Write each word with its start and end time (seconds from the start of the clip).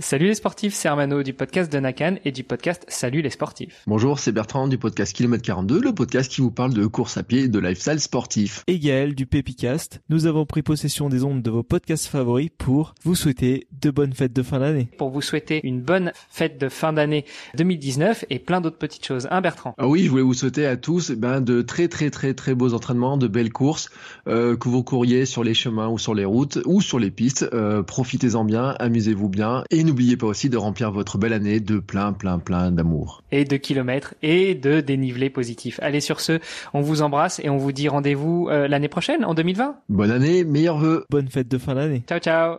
Salut 0.00 0.26
les 0.26 0.34
sportifs, 0.34 0.74
c'est 0.74 0.88
Armano 0.88 1.22
du 1.22 1.32
podcast 1.34 1.72
de 1.72 1.78
Nakan 1.78 2.16
et 2.24 2.32
du 2.32 2.42
podcast 2.42 2.84
Salut 2.88 3.22
les 3.22 3.30
sportifs. 3.30 3.84
Bonjour, 3.86 4.18
c'est 4.18 4.32
Bertrand 4.32 4.66
du 4.66 4.76
podcast 4.76 5.14
Kilomètre 5.14 5.44
42, 5.44 5.80
le 5.80 5.94
podcast 5.94 6.32
qui 6.32 6.40
vous 6.40 6.50
parle 6.50 6.74
de 6.74 6.84
course 6.86 7.16
à 7.16 7.22
pied 7.22 7.42
et 7.42 7.48
de 7.48 7.60
lifestyle 7.60 8.00
sportif. 8.00 8.64
Et 8.66 8.80
Gaël 8.80 9.14
du 9.14 9.26
Pépicast, 9.26 10.00
nous 10.08 10.26
avons 10.26 10.46
pris 10.46 10.62
possession 10.62 11.08
des 11.08 11.22
ondes 11.22 11.42
de 11.42 11.50
vos 11.50 11.62
podcasts 11.62 12.08
favoris 12.08 12.50
pour 12.58 12.92
vous 13.04 13.14
souhaiter 13.14 13.68
de 13.70 13.92
bonnes 13.92 14.12
fêtes 14.12 14.32
de 14.32 14.42
fin 14.42 14.58
d'année. 14.58 14.88
Pour 14.98 15.10
vous 15.10 15.20
souhaiter 15.20 15.60
une 15.62 15.80
bonne 15.80 16.10
fête 16.28 16.60
de 16.60 16.68
fin 16.68 16.92
d'année 16.92 17.24
2019 17.56 18.24
et 18.30 18.40
plein 18.40 18.60
d'autres 18.60 18.78
petites 18.78 19.06
choses. 19.06 19.28
Hein 19.30 19.42
Bertrand? 19.42 19.74
Ah 19.78 19.86
oui, 19.86 20.02
je 20.02 20.10
voulais 20.10 20.22
vous 20.24 20.34
souhaiter 20.34 20.66
à 20.66 20.76
tous 20.76 21.10
eh 21.10 21.16
ben, 21.16 21.40
de 21.40 21.62
très 21.62 21.86
très 21.86 22.10
très 22.10 22.34
très 22.34 22.56
beaux 22.56 22.74
entraînements, 22.74 23.16
de 23.16 23.28
belles 23.28 23.52
courses, 23.52 23.90
euh, 24.26 24.56
que 24.56 24.68
vous 24.68 24.82
couriez 24.82 25.24
sur 25.24 25.44
les 25.44 25.54
chemins 25.54 25.88
ou 25.88 25.98
sur 25.98 26.16
les 26.16 26.24
routes 26.24 26.58
ou 26.64 26.80
sur 26.80 26.98
les 26.98 27.12
pistes. 27.12 27.48
Euh, 27.52 27.84
Profitez-en 27.84 28.44
bien, 28.44 28.74
amusez-vous 28.80 29.28
bien 29.28 29.62
et 29.70 29.83
n'oubliez 29.84 30.16
pas 30.16 30.26
aussi 30.26 30.48
de 30.48 30.56
remplir 30.56 30.90
votre 30.90 31.18
belle 31.18 31.32
année 31.32 31.60
de 31.60 31.78
plein 31.78 32.12
plein 32.12 32.38
plein 32.38 32.70
d'amour. 32.70 33.22
Et 33.30 33.44
de 33.44 33.56
kilomètres 33.56 34.14
et 34.22 34.54
de 34.54 34.80
dénivelé 34.80 35.30
positif. 35.30 35.78
Allez 35.82 36.00
sur 36.00 36.20
ce, 36.20 36.40
on 36.72 36.80
vous 36.80 37.02
embrasse 37.02 37.40
et 37.44 37.50
on 37.50 37.56
vous 37.56 37.72
dit 37.72 37.88
rendez-vous 37.88 38.48
euh, 38.50 38.68
l'année 38.68 38.88
prochaine, 38.88 39.24
en 39.24 39.34
2020. 39.34 39.76
Bonne 39.88 40.10
année, 40.10 40.44
meilleurs 40.44 40.78
vœux 40.78 41.04
Bonne 41.10 41.28
fête 41.28 41.48
de 41.48 41.58
fin 41.58 41.74
d'année. 41.74 42.02
Ciao 42.08 42.18
ciao 42.18 42.58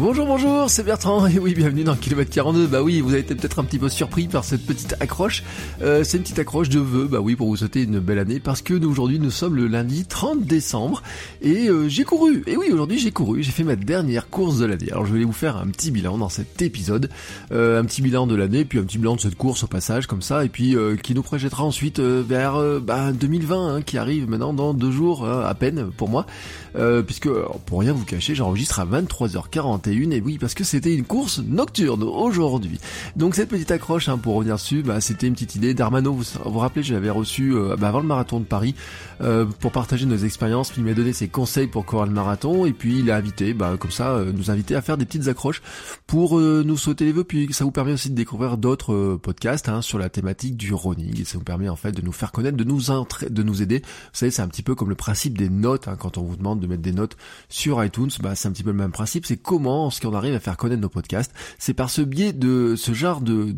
Bonjour, 0.00 0.24
bonjour, 0.24 0.70
c'est 0.70 0.82
Bertrand, 0.82 1.26
et 1.26 1.38
oui, 1.38 1.52
bienvenue 1.54 1.84
dans 1.84 1.94
Kilomètre 1.94 2.30
42. 2.30 2.66
Bah 2.68 2.82
oui, 2.82 3.02
vous 3.02 3.10
avez 3.10 3.20
été 3.20 3.34
peut-être 3.34 3.58
un 3.58 3.64
petit 3.64 3.78
peu 3.78 3.90
surpris 3.90 4.28
par 4.28 4.44
cette 4.44 4.64
petite 4.64 4.94
accroche. 4.98 5.42
Euh, 5.82 6.04
c'est 6.04 6.16
une 6.16 6.22
petite 6.22 6.38
accroche 6.38 6.70
de 6.70 6.80
vœux, 6.80 7.06
bah 7.06 7.20
oui, 7.20 7.36
pour 7.36 7.48
vous 7.48 7.56
souhaiter 7.56 7.82
une 7.82 7.98
belle 7.98 8.18
année, 8.18 8.40
parce 8.40 8.62
que 8.62 8.72
nous, 8.72 8.90
aujourd'hui, 8.90 9.18
nous 9.18 9.30
sommes 9.30 9.56
le 9.56 9.66
lundi 9.66 10.06
30 10.06 10.40
décembre, 10.40 11.02
et 11.42 11.68
euh, 11.68 11.86
j'ai 11.90 12.04
couru. 12.04 12.42
Et 12.46 12.56
oui, 12.56 12.68
aujourd'hui, 12.72 12.98
j'ai 12.98 13.10
couru, 13.10 13.42
j'ai 13.42 13.50
fait 13.50 13.62
ma 13.62 13.76
dernière 13.76 14.30
course 14.30 14.56
de 14.56 14.64
l'année. 14.64 14.90
Alors, 14.90 15.04
je 15.04 15.12
vais 15.12 15.22
vous 15.22 15.32
faire 15.32 15.58
un 15.58 15.66
petit 15.66 15.90
bilan 15.90 16.16
dans 16.16 16.30
cet 16.30 16.62
épisode, 16.62 17.10
euh, 17.52 17.78
un 17.78 17.84
petit 17.84 18.00
bilan 18.00 18.26
de 18.26 18.34
l'année, 18.34 18.64
puis 18.64 18.78
un 18.78 18.84
petit 18.84 18.96
bilan 18.96 19.16
de 19.16 19.20
cette 19.20 19.36
course 19.36 19.64
au 19.64 19.66
passage, 19.66 20.06
comme 20.06 20.22
ça, 20.22 20.46
et 20.46 20.48
puis 20.48 20.76
euh, 20.76 20.96
qui 20.96 21.14
nous 21.14 21.22
projettera 21.22 21.62
ensuite 21.62 22.00
vers 22.00 22.80
bah, 22.80 23.12
2020, 23.12 23.74
hein, 23.74 23.82
qui 23.82 23.98
arrive 23.98 24.30
maintenant 24.30 24.54
dans 24.54 24.72
deux 24.72 24.92
jours 24.92 25.26
hein, 25.26 25.44
à 25.46 25.52
peine 25.52 25.90
pour 25.94 26.08
moi, 26.08 26.24
puisque, 27.06 27.28
pour 27.66 27.80
rien 27.80 27.92
vous 27.92 28.06
cacher, 28.06 28.34
j'enregistre 28.34 28.80
à 28.80 28.86
23h41 29.90 30.12
et 30.12 30.20
oui 30.20 30.38
parce 30.38 30.54
que 30.54 30.64
c'était 30.64 30.94
une 30.94 31.04
course 31.04 31.40
nocturne 31.40 32.02
aujourd'hui. 32.02 32.78
Donc 33.16 33.34
cette 33.34 33.48
petite 33.48 33.70
accroche 33.70 34.08
hein, 34.08 34.18
pour 34.18 34.34
revenir 34.34 34.56
dessus, 34.56 34.82
bah, 34.82 35.00
c'était 35.00 35.26
une 35.26 35.34
petite 35.34 35.54
idée 35.54 35.74
d'Armano. 35.74 36.12
Vous 36.12 36.24
vous 36.44 36.58
rappelez, 36.58 36.82
je 36.82 36.94
l'avais 36.94 37.10
reçu 37.10 37.54
euh, 37.54 37.76
bah, 37.76 37.88
avant 37.88 38.00
le 38.00 38.06
marathon 38.06 38.40
de 38.40 38.44
Paris 38.44 38.74
euh, 39.20 39.44
pour 39.44 39.72
partager 39.72 40.06
nos 40.06 40.16
expériences. 40.16 40.72
Il 40.76 40.84
m'a 40.84 40.94
donné 40.94 41.12
ses 41.12 41.28
conseils 41.28 41.66
pour 41.66 41.84
courir 41.84 42.06
le 42.06 42.12
marathon 42.12 42.66
et 42.66 42.72
puis 42.72 43.00
il 43.00 43.10
a 43.10 43.16
invité, 43.16 43.54
bah, 43.54 43.76
comme 43.78 43.90
ça, 43.90 44.10
euh, 44.10 44.32
nous 44.32 44.50
inviter 44.50 44.74
à 44.76 44.82
faire 44.82 44.96
des 44.96 45.04
petites 45.04 45.28
accroches 45.28 45.62
pour 46.06 46.38
nous 46.40 46.76
sauter 46.76 47.04
les 47.04 47.12
vœux. 47.12 47.24
Puis 47.24 47.52
ça 47.52 47.64
vous 47.64 47.70
permet 47.70 47.92
aussi 47.92 48.10
de 48.10 48.14
découvrir 48.14 48.56
d'autres 48.56 49.18
podcasts 49.22 49.68
hein, 49.68 49.82
sur 49.82 49.98
la 49.98 50.08
thématique 50.08 50.56
du 50.56 50.74
running 50.74 51.20
et 51.20 51.24
ça 51.24 51.38
vous 51.38 51.44
permet 51.44 51.68
en 51.68 51.76
fait 51.76 51.92
de 51.92 52.02
nous 52.02 52.12
faire 52.12 52.32
connaître, 52.32 52.56
de 52.56 52.64
nous 52.64 52.80
de 52.80 53.42
nous 53.42 53.62
aider. 53.62 53.80
Vous 53.80 54.08
savez, 54.12 54.30
c'est 54.30 54.42
un 54.42 54.48
petit 54.48 54.62
peu 54.62 54.74
comme 54.74 54.88
le 54.88 54.94
principe 54.94 55.36
des 55.36 55.48
notes. 55.48 55.88
hein, 55.88 55.96
quand 55.98 56.18
on 56.18 56.22
vous 56.22 56.36
demande 56.36 56.60
de 56.60 56.66
mettre 56.66 56.82
des 56.82 56.92
notes 56.92 57.16
sur 57.48 57.82
iTunes, 57.84 58.10
bah, 58.20 58.34
c'est 58.34 58.48
un 58.48 58.52
petit 58.52 58.62
peu 58.62 58.70
le 58.70 58.76
même 58.76 58.92
principe. 58.92 59.26
C'est 59.26 59.36
comment 59.36 59.79
est-ce 59.88 60.00
qu'on 60.00 60.14
arrive 60.14 60.34
à 60.34 60.40
faire 60.40 60.56
connaître 60.56 60.80
nos 60.80 60.88
podcasts 60.88 61.32
C'est 61.58 61.74
par 61.74 61.90
ce 61.90 62.02
biais 62.02 62.32
de 62.32 62.74
ce 62.76 62.92
genre 62.92 63.20
de 63.20 63.52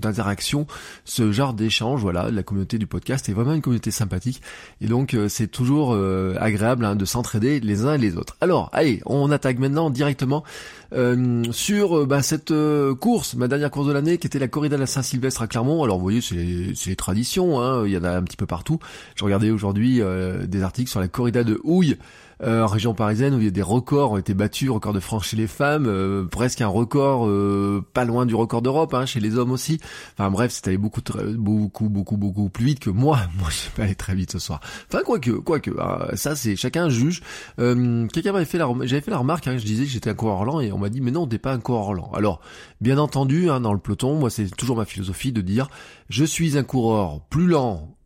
d'interaction, 0.00 0.66
ce 1.04 1.32
genre 1.32 1.54
d'échange. 1.54 2.00
Voilà, 2.00 2.30
la 2.30 2.42
communauté 2.42 2.78
du 2.78 2.86
podcast 2.86 3.28
est 3.28 3.32
vraiment 3.32 3.54
une 3.54 3.62
communauté 3.62 3.90
sympathique 3.90 4.40
et 4.80 4.86
donc 4.86 5.14
euh, 5.14 5.28
c'est 5.28 5.46
toujours 5.46 5.94
euh, 5.94 6.34
agréable 6.38 6.84
hein, 6.84 6.96
de 6.96 7.04
s'entraider 7.04 7.60
les 7.60 7.84
uns 7.84 7.94
et 7.94 7.98
les 7.98 8.16
autres. 8.16 8.36
Alors, 8.40 8.70
allez, 8.72 9.02
on 9.06 9.30
attaque 9.30 9.58
maintenant 9.58 9.90
directement 9.90 10.44
euh, 10.92 11.42
sur 11.52 12.06
bah, 12.06 12.22
cette 12.22 12.52
course, 12.98 13.34
ma 13.34 13.48
dernière 13.48 13.70
course 13.70 13.86
de 13.86 13.92
l'année, 13.92 14.18
qui 14.18 14.26
était 14.26 14.38
la 14.38 14.48
corrida 14.48 14.76
de 14.76 14.80
la 14.80 14.86
Saint-Sylvestre 14.86 15.42
à 15.42 15.46
Clermont. 15.46 15.82
Alors 15.84 15.98
vous 15.98 16.02
voyez, 16.02 16.20
c'est 16.20 16.34
les, 16.34 16.96
traditions, 16.96 17.60
hein, 17.60 17.86
il 17.86 17.92
y 17.92 17.96
en 17.96 18.04
a 18.04 18.10
un 18.10 18.22
petit 18.22 18.36
peu 18.36 18.46
partout. 18.46 18.78
Je 19.14 19.24
regardais 19.24 19.50
aujourd'hui 19.50 20.00
des 20.46 20.62
articles 20.62 20.90
sur 20.90 21.00
la 21.00 21.08
corrida 21.08 21.44
de 21.44 21.60
Houille. 21.64 21.96
Euh, 22.42 22.66
région 22.66 22.94
parisienne 22.94 23.34
où 23.34 23.38
il 23.38 23.44
y 23.44 23.48
a 23.48 23.50
des 23.50 23.62
records 23.62 24.12
ont 24.12 24.16
été 24.16 24.34
battus, 24.34 24.70
record 24.70 24.92
de 24.92 25.00
France 25.00 25.26
chez 25.26 25.36
les 25.36 25.46
femmes, 25.46 25.86
euh, 25.86 26.24
presque 26.24 26.60
un 26.60 26.68
record 26.68 27.26
euh, 27.26 27.84
pas 27.92 28.04
loin 28.04 28.24
du 28.24 28.34
record 28.34 28.62
d'Europe, 28.62 28.94
hein, 28.94 29.04
chez 29.06 29.20
les 29.20 29.36
hommes 29.36 29.50
aussi. 29.50 29.80
Enfin 30.14 30.30
bref, 30.30 30.50
c'est 30.52 30.68
allé 30.68 30.78
beaucoup, 30.78 31.02
beaucoup, 31.36 31.88
beaucoup, 31.88 32.16
beaucoup 32.16 32.48
plus 32.48 32.64
vite 32.64 32.80
que 32.80 32.90
moi. 32.90 33.18
Moi, 33.38 33.48
je 33.50 33.56
suis 33.56 33.70
pas 33.70 33.84
allé 33.84 33.94
très 33.94 34.14
vite 34.14 34.32
ce 34.32 34.38
soir. 34.38 34.60
Enfin 34.88 35.02
quoique, 35.04 35.30
quoique, 35.30 35.70
hein, 35.78 36.08
ça 36.14 36.34
c'est 36.34 36.56
chacun 36.56 36.88
juge. 36.88 37.22
Quelqu'un 37.58 38.32
m'avait 38.32 38.44
fait 38.44 38.58
la, 38.58 38.68
j'avais 38.82 39.02
fait 39.02 39.10
la 39.10 39.18
remarque, 39.18 39.46
hein, 39.46 39.58
je 39.58 39.64
disais 39.64 39.84
que 39.84 39.90
j'étais 39.90 40.10
un 40.10 40.14
coureur 40.14 40.44
lent 40.44 40.60
et 40.60 40.72
on 40.72 40.78
m'a 40.78 40.88
dit 40.88 41.00
mais 41.00 41.10
non, 41.10 41.26
t'es 41.26 41.38
pas 41.38 41.52
un 41.52 41.60
coureur 41.60 41.94
lent. 41.94 42.10
Alors 42.14 42.40
bien 42.80 42.98
entendu, 42.98 43.50
hein, 43.50 43.60
dans 43.60 43.72
le 43.72 43.78
peloton, 43.78 44.18
moi 44.18 44.30
c'est 44.30 44.48
toujours 44.56 44.76
ma 44.76 44.84
philosophie 44.84 45.32
de 45.32 45.40
dire 45.40 45.68
je 46.08 46.24
suis 46.24 46.56
un 46.56 46.62
coureur 46.62 47.20
plus 47.28 47.46
lent 47.46 47.96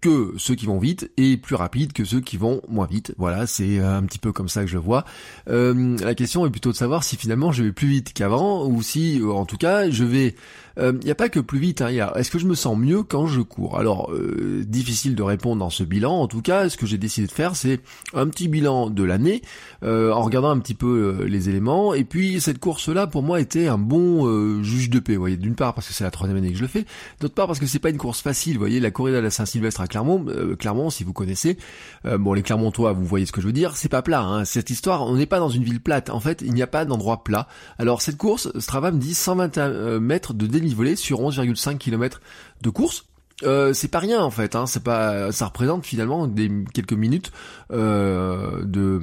que 0.00 0.34
ceux 0.38 0.54
qui 0.54 0.66
vont 0.66 0.78
vite 0.78 1.10
et 1.16 1.36
plus 1.36 1.54
rapide 1.54 1.92
que 1.92 2.04
ceux 2.04 2.20
qui 2.20 2.36
vont 2.36 2.62
moins 2.68 2.86
vite. 2.86 3.14
Voilà, 3.18 3.46
c'est 3.46 3.78
euh, 3.78 3.96
un 3.96 4.02
petit 4.02 4.18
peu 4.18 4.32
comme 4.32 4.48
ça 4.48 4.62
que 4.62 4.66
je 4.66 4.78
vois. 4.78 5.04
Euh, 5.48 5.96
la 5.98 6.14
question 6.14 6.46
est 6.46 6.50
plutôt 6.50 6.72
de 6.72 6.76
savoir 6.76 7.04
si 7.04 7.16
finalement 7.16 7.52
je 7.52 7.62
vais 7.62 7.72
plus 7.72 7.88
vite 7.88 8.12
qu'avant 8.12 8.66
ou 8.66 8.82
si, 8.82 9.20
euh, 9.20 9.30
en 9.30 9.44
tout 9.44 9.58
cas, 9.58 9.90
je 9.90 10.04
vais. 10.04 10.34
Il 10.82 11.04
n'y 11.04 11.10
a 11.10 11.14
pas 11.14 11.28
que 11.28 11.40
plus 11.40 11.58
vite. 11.58 11.82
Hein, 11.82 11.90
y 11.90 12.00
a- 12.00 12.12
Est-ce 12.16 12.30
que 12.30 12.38
je 12.38 12.46
me 12.46 12.54
sens 12.54 12.76
mieux 12.76 13.02
quand 13.02 13.26
je 13.26 13.40
cours? 13.40 13.78
Alors, 13.78 14.12
euh, 14.12 14.64
difficile 14.66 15.14
de 15.14 15.22
répondre 15.22 15.58
dans 15.60 15.70
ce 15.70 15.82
bilan. 15.84 16.12
En 16.20 16.26
tout 16.26 16.42
cas, 16.42 16.68
ce 16.68 16.76
que 16.76 16.86
j'ai 16.86 16.98
décidé 16.98 17.26
de 17.26 17.32
faire, 17.32 17.56
c'est 17.56 17.80
un 18.14 18.26
petit 18.28 18.48
bilan 18.48 18.88
de 18.90 19.02
l'année 19.04 19.42
euh, 19.82 20.12
en 20.12 20.22
regardant 20.22 20.50
un 20.50 20.58
petit 20.58 20.74
peu 20.74 21.16
euh, 21.20 21.26
les 21.26 21.48
éléments. 21.48 21.94
Et 21.94 22.04
puis 22.04 22.40
cette 22.40 22.58
course-là, 22.58 23.06
pour 23.06 23.22
moi, 23.22 23.40
était 23.40 23.66
un 23.68 23.78
bon 23.78 24.26
euh, 24.26 24.62
juge 24.62 24.90
de 24.90 24.98
paix. 25.00 25.14
Vous 25.14 25.20
voyez, 25.20 25.36
d'une 25.36 25.54
part 25.54 25.74
parce 25.74 25.86
que 25.88 25.92
c'est 25.94 26.04
la 26.04 26.10
troisième 26.10 26.38
année 26.38 26.50
que 26.52 26.56
je 26.56 26.62
le 26.62 26.68
fais, 26.68 26.86
d'autre 27.20 27.34
part 27.34 27.46
parce 27.46 27.58
que 27.58 27.66
c'est 27.66 27.78
pas 27.78 27.90
une 27.90 27.98
course 27.98 28.20
facile. 28.22 28.54
Vous 28.54 28.60
voyez, 28.60 28.80
la 28.80 28.90
corrida 28.90 29.18
de 29.18 29.22
la 29.24 29.30
Saint-Sylvestre 29.30 29.80
à 29.82 29.86
Clermont, 29.86 30.24
euh, 30.28 30.56
Clermont, 30.56 30.90
si 30.90 31.04
vous 31.04 31.12
connaissez, 31.12 31.58
euh, 32.06 32.16
bon, 32.18 32.32
les 32.32 32.42
Clermontois, 32.42 32.92
vous 32.92 33.04
voyez 33.04 33.26
ce 33.26 33.32
que 33.32 33.40
je 33.40 33.46
veux 33.46 33.52
dire, 33.52 33.76
c'est 33.76 33.88
pas 33.88 34.02
plat. 34.02 34.22
Hein. 34.22 34.44
Cette 34.44 34.70
histoire, 34.70 35.02
on 35.06 35.16
n'est 35.16 35.26
pas 35.26 35.38
dans 35.40 35.50
une 35.50 35.64
ville 35.64 35.80
plate. 35.80 36.10
En 36.10 36.20
fait, 36.20 36.42
il 36.42 36.54
n'y 36.54 36.62
a 36.62 36.66
pas 36.66 36.84
d'endroit 36.84 37.22
plat. 37.22 37.48
Alors 37.78 38.00
cette 38.02 38.16
course, 38.16 38.48
Strava 38.58 38.90
me 38.92 38.98
dit 38.98 39.14
121 39.14 39.68
euh, 39.70 40.00
mètres 40.00 40.32
de 40.34 40.46
dénivelé 40.46 40.69
sur 40.96 41.20
11,5 41.20 41.78
km 41.78 42.20
de 42.62 42.70
course. 42.70 43.04
Euh, 43.42 43.72
c'est 43.72 43.88
pas 43.88 44.00
rien 44.00 44.20
en 44.22 44.30
fait, 44.30 44.54
hein, 44.54 44.66
c'est 44.66 44.82
pas, 44.82 45.32
ça 45.32 45.46
représente 45.46 45.86
finalement 45.86 46.26
des 46.26 46.50
quelques 46.74 46.92
minutes 46.92 47.32
euh, 47.72 48.62
de, 48.64 49.00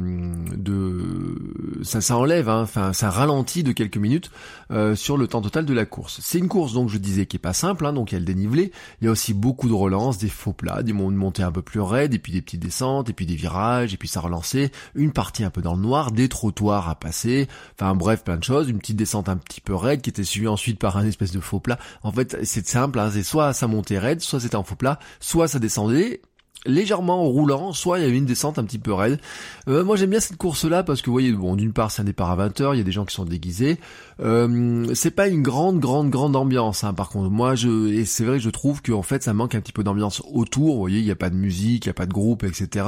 ça, 1.83 2.17
enlève, 2.17 2.49
hein, 2.49 2.61
enfin, 2.61 2.93
ça 2.93 3.09
ralentit 3.09 3.63
de 3.63 3.71
quelques 3.71 3.97
minutes 3.97 4.31
euh, 4.71 4.95
sur 4.95 5.17
le 5.17 5.27
temps 5.27 5.41
total 5.41 5.65
de 5.65 5.73
la 5.73 5.85
course. 5.85 6.19
C'est 6.21 6.39
une 6.39 6.47
course 6.47 6.73
donc 6.73 6.89
je 6.89 6.97
disais 6.97 7.25
qui 7.25 7.37
est 7.37 7.39
pas 7.39 7.53
simple, 7.53 7.85
hein, 7.85 7.93
donc 7.93 8.11
il 8.11 8.15
y 8.15 8.17
a 8.17 8.19
le 8.19 8.25
dénivelé, 8.25 8.71
il 9.01 9.05
y 9.05 9.07
a 9.07 9.11
aussi 9.11 9.33
beaucoup 9.33 9.67
de 9.67 9.73
relances, 9.73 10.17
des 10.17 10.29
faux 10.29 10.53
plats, 10.53 10.83
des 10.83 10.93
mon- 10.93 11.11
montées 11.11 11.43
un 11.43 11.51
peu 11.51 11.61
plus 11.61 11.79
raides, 11.79 12.13
et 12.13 12.19
puis 12.19 12.31
des 12.31 12.41
petites 12.41 12.61
descentes, 12.61 13.09
et 13.09 13.13
puis 13.13 13.25
des 13.25 13.35
virages, 13.35 13.93
et 13.93 13.97
puis 13.97 14.07
ça 14.07 14.19
relançait, 14.19 14.71
une 14.95 15.11
partie 15.11 15.43
un 15.43 15.49
peu 15.49 15.61
dans 15.61 15.75
le 15.75 15.81
noir, 15.81 16.11
des 16.11 16.29
trottoirs 16.29 16.89
à 16.89 16.95
passer, 16.95 17.47
enfin 17.73 17.95
bref 17.95 18.23
plein 18.23 18.37
de 18.37 18.43
choses, 18.43 18.69
une 18.69 18.79
petite 18.79 18.97
descente 18.97 19.29
un 19.29 19.37
petit 19.37 19.61
peu 19.61 19.75
raide 19.75 20.01
qui 20.01 20.09
était 20.09 20.23
suivie 20.23 20.47
ensuite 20.47 20.79
par 20.79 20.97
un 20.97 21.05
espèce 21.05 21.31
de 21.31 21.39
faux 21.39 21.59
plat. 21.59 21.79
En 22.03 22.11
fait 22.11 22.37
c'est 22.43 22.67
simple, 22.67 22.99
hein, 22.99 23.09
c'est 23.11 23.23
soit 23.23 23.53
ça 23.53 23.67
montait 23.67 23.99
raide, 23.99 24.21
soit 24.21 24.39
c'était 24.39 24.55
en 24.55 24.63
faux 24.63 24.75
plat, 24.75 24.99
soit 25.19 25.47
ça 25.47 25.59
descendait 25.59 26.21
légèrement 26.65 27.23
roulant, 27.23 27.73
soit 27.73 27.99
il 27.99 28.03
y 28.03 28.07
avait 28.07 28.17
une 28.17 28.25
descente 28.25 28.59
un 28.59 28.63
petit 28.63 28.79
peu 28.79 28.93
raide. 28.93 29.19
Euh, 29.67 29.83
moi 29.83 29.95
j'aime 29.95 30.09
bien 30.09 30.19
cette 30.19 30.37
course 30.37 30.65
là 30.65 30.83
parce 30.83 31.01
que 31.01 31.07
vous 31.07 31.13
voyez, 31.13 31.31
bon 31.31 31.55
d'une 31.55 31.73
part 31.73 31.91
c'est 31.91 32.01
un 32.01 32.05
départ 32.05 32.31
à 32.31 32.47
20h, 32.47 32.73
il 32.73 32.77
y 32.77 32.81
a 32.81 32.83
des 32.83 32.91
gens 32.91 33.05
qui 33.05 33.15
sont 33.15 33.25
déguisés. 33.25 33.77
Euh, 34.19 34.87
c'est 34.95 35.11
pas 35.11 35.27
une 35.27 35.43
grande 35.43 35.79
grande 35.79 36.09
grande 36.09 36.35
ambiance 36.35 36.83
hein, 36.83 36.93
par 36.93 37.09
contre. 37.09 37.29
Moi 37.29 37.55
je 37.55 37.87
et 37.89 38.05
c'est 38.05 38.25
vrai 38.25 38.37
que 38.37 38.43
je 38.43 38.49
trouve 38.49 38.81
qu'en 38.81 39.01
fait 39.01 39.23
ça 39.23 39.33
manque 39.33 39.55
un 39.55 39.61
petit 39.61 39.71
peu 39.71 39.83
d'ambiance 39.83 40.21
autour, 40.31 40.73
vous 40.73 40.79
voyez, 40.79 40.99
il 40.99 41.05
n'y 41.05 41.11
a 41.11 41.15
pas 41.15 41.29
de 41.29 41.35
musique, 41.35 41.85
il 41.85 41.89
n'y 41.89 41.91
a 41.91 41.93
pas 41.95 42.05
de 42.05 42.13
groupe, 42.13 42.43
etc. 42.43 42.85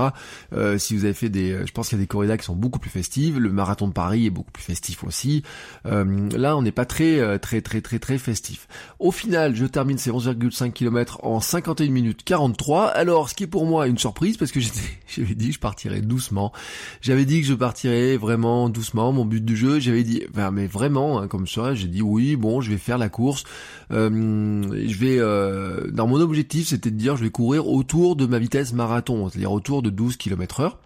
Euh, 0.53 0.77
si 0.77 0.95
vous 0.95 1.05
avez 1.05 1.13
fait 1.13 1.29
des 1.29 1.65
je 1.65 1.71
pense 1.71 1.89
qu'il 1.89 1.97
y 1.97 2.01
a 2.01 2.03
des 2.03 2.07
corridas 2.07 2.37
qui 2.37 2.45
sont 2.45 2.55
beaucoup 2.55 2.79
plus 2.79 2.89
festives, 2.89 3.39
le 3.39 3.51
marathon 3.51 3.87
de 3.87 3.93
Paris 3.93 4.25
est 4.25 4.31
beaucoup 4.31 4.51
plus 4.51 4.63
festif 4.63 5.03
aussi. 5.03 5.43
Euh, 5.85 6.29
là 6.35 6.57
on 6.57 6.61
n'est 6.61 6.71
pas 6.71 6.85
très 6.85 7.19
euh, 7.19 7.37
très 7.37 7.61
très 7.61 7.81
très 7.81 7.99
très 7.99 8.17
festif. 8.17 8.67
Au 8.99 9.11
final, 9.11 9.55
je 9.55 9.65
termine 9.65 9.97
ces 9.97 10.11
11,5 10.11 10.71
km 10.71 11.19
en 11.23 11.39
51 11.39 11.89
minutes 11.89 12.23
43. 12.23 12.85
Alors 12.87 13.29
ce 13.29 13.35
qui 13.35 13.43
est 13.43 13.47
pour 13.47 13.58
pour 13.59 13.67
moi 13.67 13.87
une 13.87 13.97
surprise 13.97 14.37
parce 14.37 14.53
que 14.53 14.61
j'avais 15.09 15.35
dit 15.35 15.47
que 15.49 15.55
je 15.55 15.59
partirais 15.59 15.99
doucement. 15.99 16.53
J'avais 17.01 17.25
dit 17.25 17.41
que 17.41 17.45
je 17.45 17.53
partirais 17.53 18.15
vraiment 18.15 18.69
doucement. 18.69 19.11
Mon 19.11 19.25
but 19.25 19.43
du 19.43 19.57
jeu, 19.57 19.81
j'avais 19.81 20.03
dit, 20.03 20.23
mais 20.53 20.65
vraiment, 20.65 21.19
hein, 21.19 21.27
comme 21.27 21.45
ça, 21.45 21.75
j'ai 21.75 21.89
dit 21.89 22.01
oui, 22.01 22.37
bon, 22.37 22.61
je 22.61 22.71
vais 22.71 22.77
faire 22.77 22.97
la 22.97 23.09
course. 23.09 23.43
Euh, 23.91 24.09
je 24.87 24.97
vais, 24.97 25.17
euh, 25.19 25.91
dans 25.91 26.07
mon 26.07 26.21
objectif, 26.21 26.69
c'était 26.69 26.89
de 26.89 26.95
dire, 26.95 27.17
je 27.17 27.25
vais 27.25 27.31
courir 27.31 27.67
autour 27.67 28.15
de 28.15 28.25
ma 28.25 28.39
vitesse 28.39 28.71
marathon, 28.71 29.27
c'est-à-dire 29.27 29.51
autour 29.51 29.81
de 29.81 29.89
12 29.89 30.15
km 30.15 30.61
heure. 30.61 30.77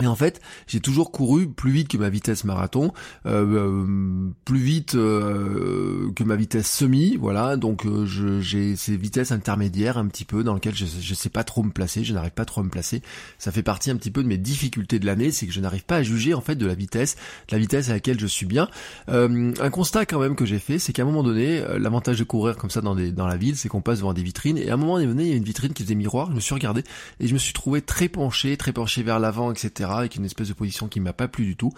Et 0.00 0.06
en 0.06 0.14
fait, 0.14 0.40
j'ai 0.68 0.80
toujours 0.80 1.10
couru 1.10 1.48
plus 1.48 1.72
vite 1.72 1.88
que 1.88 1.96
ma 1.96 2.08
vitesse 2.08 2.44
marathon, 2.44 2.92
euh, 3.26 3.44
euh 3.46 4.30
plus 4.44 4.60
vite 4.60 4.94
euh, 4.94 6.12
que 6.14 6.22
ma 6.22 6.36
vitesse 6.36 6.70
semi, 6.70 7.16
voilà. 7.16 7.56
Donc 7.56 7.84
euh, 7.84 8.06
j'ai 8.40 8.76
ces 8.76 8.96
vitesses 8.96 9.32
intermédiaires 9.32 9.98
un 9.98 10.06
petit 10.06 10.24
peu 10.24 10.44
dans 10.44 10.54
lesquelles 10.54 10.76
je, 10.76 10.86
je 10.86 11.14
sais 11.14 11.30
pas 11.30 11.42
trop 11.42 11.64
me 11.64 11.70
placer, 11.70 12.04
je 12.04 12.14
n'arrive 12.14 12.30
pas 12.30 12.44
trop 12.44 12.60
à 12.60 12.64
me 12.64 12.70
placer. 12.70 13.02
Ça 13.38 13.50
fait 13.50 13.64
partie 13.64 13.90
un 13.90 13.96
petit 13.96 14.12
peu 14.12 14.22
de 14.22 14.28
mes 14.28 14.38
difficultés 14.38 15.00
de 15.00 15.06
l'année, 15.06 15.32
c'est 15.32 15.46
que 15.46 15.52
je 15.52 15.60
n'arrive 15.60 15.84
pas 15.84 15.96
à 15.96 16.02
juger 16.02 16.32
en 16.32 16.40
fait 16.40 16.54
de 16.54 16.66
la 16.66 16.74
vitesse, 16.74 17.16
de 17.48 17.56
la 17.56 17.58
vitesse 17.58 17.90
à 17.90 17.94
laquelle 17.94 18.20
je 18.20 18.26
suis 18.26 18.46
bien. 18.46 18.68
un 19.08 19.70
constat 19.70 20.06
quand 20.06 20.20
même 20.20 20.36
que 20.36 20.46
j'ai 20.46 20.60
fait, 20.60 20.78
c'est 20.78 20.92
qu'à 20.92 21.02
un 21.02 21.06
moment 21.06 21.24
donné, 21.24 21.60
l'avantage 21.78 22.18
de 22.20 22.24
courir 22.24 22.56
comme 22.56 22.70
ça 22.70 22.80
dans, 22.80 22.94
des, 22.94 23.10
dans 23.10 23.26
la 23.26 23.36
ville, 23.36 23.56
c'est 23.56 23.68
qu'on 23.68 23.80
passe 23.80 23.98
devant 23.98 24.14
des 24.14 24.22
vitrines. 24.22 24.58
Et 24.58 24.70
à 24.70 24.74
un 24.74 24.76
moment 24.76 25.00
donné, 25.00 25.24
il 25.24 25.30
y 25.30 25.32
a 25.32 25.36
une 25.36 25.44
vitrine 25.44 25.72
qui 25.72 25.82
faisait 25.82 25.96
miroir. 25.96 26.30
Je 26.30 26.36
me 26.36 26.40
suis 26.40 26.54
regardé 26.54 26.84
et 27.18 27.26
je 27.26 27.34
me 27.34 27.38
suis 27.38 27.52
trouvé 27.52 27.82
très 27.82 28.08
penché, 28.08 28.56
très 28.56 28.72
penché 28.72 29.02
vers 29.02 29.18
l'avant, 29.18 29.50
etc 29.52 29.87
avec 29.96 30.16
une 30.16 30.24
espèce 30.24 30.48
de 30.48 30.52
position 30.52 30.88
qui 30.88 31.00
m'a 31.00 31.12
pas 31.12 31.28
plu 31.28 31.44
du 31.44 31.56
tout. 31.56 31.72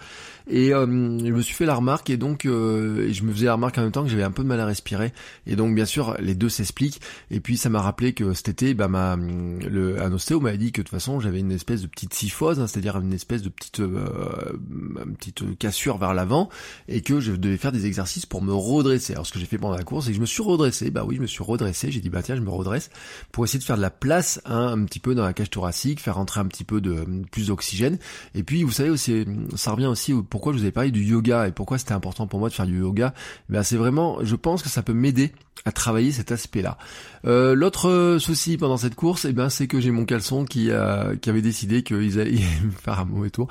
Et 0.49 0.73
euh, 0.73 0.85
je 0.85 1.31
me 1.31 1.41
suis 1.41 1.55
fait 1.55 1.65
la 1.65 1.75
remarque 1.75 2.09
et 2.09 2.17
donc 2.17 2.45
euh, 2.45 3.11
je 3.11 3.23
me 3.23 3.31
faisais 3.31 3.45
la 3.45 3.53
remarque 3.53 3.77
en 3.77 3.81
même 3.81 3.91
temps 3.91 4.03
que 4.03 4.09
j'avais 4.09 4.23
un 4.23 4.31
peu 4.31 4.43
de 4.43 4.47
mal 4.47 4.59
à 4.59 4.65
respirer. 4.65 5.13
Et 5.47 5.55
donc 5.55 5.73
bien 5.75 5.85
sûr 5.85 6.15
les 6.19 6.35
deux 6.35 6.49
s'expliquent. 6.49 7.01
Et 7.29 7.39
puis 7.39 7.57
ça 7.57 7.69
m'a 7.69 7.81
rappelé 7.81 8.13
que 8.13 8.33
cet 8.33 8.49
été, 8.49 8.73
bah, 8.73 8.87
ma, 8.87 9.15
le, 9.15 10.01
un 10.01 10.11
ostéo 10.11 10.39
m'avait 10.39 10.57
dit 10.57 10.71
que 10.71 10.81
de 10.81 10.87
toute 10.87 10.91
façon 10.91 11.19
j'avais 11.19 11.39
une 11.39 11.51
espèce 11.51 11.81
de 11.81 11.87
petite 11.87 12.13
syphose, 12.13 12.59
hein, 12.59 12.67
c'est-à-dire 12.67 12.99
une 12.99 13.13
espèce 13.13 13.41
de 13.41 13.49
petite, 13.49 13.79
euh, 13.79 14.57
petite 15.17 15.57
cassure 15.57 15.97
vers 15.97 16.13
l'avant 16.13 16.49
et 16.87 17.01
que 17.01 17.19
je 17.19 17.33
devais 17.33 17.57
faire 17.57 17.71
des 17.71 17.85
exercices 17.85 18.25
pour 18.25 18.41
me 18.41 18.53
redresser. 18.53 19.13
Alors 19.13 19.25
ce 19.25 19.31
que 19.31 19.39
j'ai 19.39 19.45
fait 19.45 19.57
pendant 19.57 19.77
la 19.77 19.83
course, 19.83 20.05
c'est 20.05 20.11
que 20.11 20.17
je 20.17 20.21
me 20.21 20.25
suis 20.25 20.43
redressé. 20.43 20.91
Bah 20.91 21.03
oui, 21.05 21.15
je 21.15 21.21
me 21.21 21.27
suis 21.27 21.43
redressé. 21.43 21.91
J'ai 21.91 22.01
dit 22.01 22.09
bah 22.09 22.21
tiens, 22.23 22.35
je 22.35 22.41
me 22.41 22.49
redresse 22.49 22.89
pour 23.31 23.43
essayer 23.45 23.59
de 23.59 23.63
faire 23.63 23.77
de 23.77 23.81
la 23.81 23.89
place 23.89 24.41
hein, 24.45 24.67
un 24.67 24.85
petit 24.85 24.99
peu 24.99 25.15
dans 25.15 25.23
la 25.23 25.33
cage 25.33 25.49
thoracique, 25.49 25.99
faire 25.99 26.15
rentrer 26.15 26.39
un 26.39 26.45
petit 26.45 26.63
peu 26.63 26.81
de 26.81 27.05
plus 27.31 27.47
d'oxygène. 27.47 27.97
Et 28.35 28.43
puis 28.43 28.63
vous 28.63 28.71
savez 28.71 28.89
aussi, 28.89 29.25
ça 29.55 29.71
revient 29.71 29.87
aussi 29.87 30.13
pourquoi 30.29 30.53
je 30.53 30.59
vous 30.59 30.65
ai 30.65 30.71
parlé 30.71 30.91
du 30.91 31.03
yoga 31.03 31.47
et 31.47 31.51
pourquoi 31.51 31.77
c'était 31.77 31.93
important 31.93 32.27
pour 32.27 32.39
moi 32.39 32.49
de 32.49 32.53
faire 32.53 32.65
du 32.65 32.79
yoga. 32.79 33.13
Ben 33.49 33.63
c'est 33.63 33.77
vraiment, 33.77 34.17
je 34.23 34.35
pense 34.35 34.63
que 34.63 34.69
ça 34.69 34.81
peut 34.81 34.93
m'aider 34.93 35.31
à 35.65 35.71
travailler 35.71 36.11
cet 36.11 36.31
aspect-là. 36.31 36.77
Euh, 37.25 37.53
L'autre 37.53 37.87
euh, 37.87 38.19
souci 38.19 38.57
pendant 38.57 38.77
cette 38.77 38.95
course, 38.95 39.25
eh 39.25 39.33
ben, 39.33 39.49
c'est 39.49 39.67
que 39.67 39.79
j'ai 39.79 39.91
mon 39.91 40.05
caleçon 40.05 40.43
qui, 40.43 40.71
a, 40.71 41.15
qui 41.15 41.29
avait 41.29 41.41
décidé 41.41 41.83
qu'ils 41.83 42.19
allaient 42.19 42.31
me 42.63 42.71
faire 42.71 42.99
un 42.99 43.05
mauvais 43.05 43.29
tour. 43.29 43.47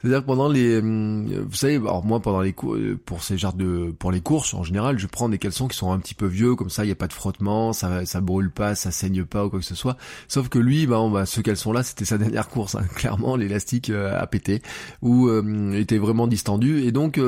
C'est-à-dire 0.00 0.20
que 0.20 0.26
pendant 0.26 0.48
les, 0.48 0.80
euh, 0.80 1.44
vous 1.46 1.54
savez, 1.54 1.76
alors 1.76 2.04
moi 2.04 2.20
pendant 2.20 2.40
les 2.40 2.54
cours, 2.54 2.76
euh, 2.76 2.98
pour 3.04 3.22
ces 3.22 3.36
genres 3.36 3.52
de, 3.52 3.94
pour 3.98 4.10
les 4.10 4.22
courses 4.22 4.54
en 4.54 4.62
général, 4.62 4.98
je 4.98 5.06
prends 5.06 5.28
des 5.28 5.38
caleçons 5.38 5.68
qui 5.68 5.76
sont 5.76 5.92
un 5.92 5.98
petit 5.98 6.14
peu 6.14 6.26
vieux, 6.26 6.54
comme 6.54 6.70
ça 6.70 6.84
il 6.84 6.86
n'y 6.86 6.92
a 6.92 6.96
pas 6.96 7.08
de 7.08 7.12
frottement, 7.12 7.74
ça, 7.74 8.06
ça 8.06 8.20
brûle 8.20 8.50
pas, 8.50 8.74
ça 8.74 8.90
saigne 8.90 9.24
pas 9.24 9.44
ou 9.44 9.50
quoi 9.50 9.58
que 9.58 9.66
ce 9.66 9.74
soit. 9.74 9.96
Sauf 10.28 10.48
que 10.48 10.58
lui, 10.58 10.86
ben, 10.86 11.10
bah, 11.10 11.26
ce 11.26 11.42
caleçon-là, 11.42 11.82
c'était 11.82 12.06
sa 12.06 12.16
dernière 12.16 12.48
course. 12.48 12.74
Hein. 12.74 12.84
Clairement, 12.94 13.36
l'élastique 13.36 13.89
a 13.94 14.26
pété 14.26 14.62
ou 15.02 15.30
était 15.74 15.98
vraiment 15.98 16.26
distendu 16.26 16.80
et 16.80 16.92
donc 16.92 17.20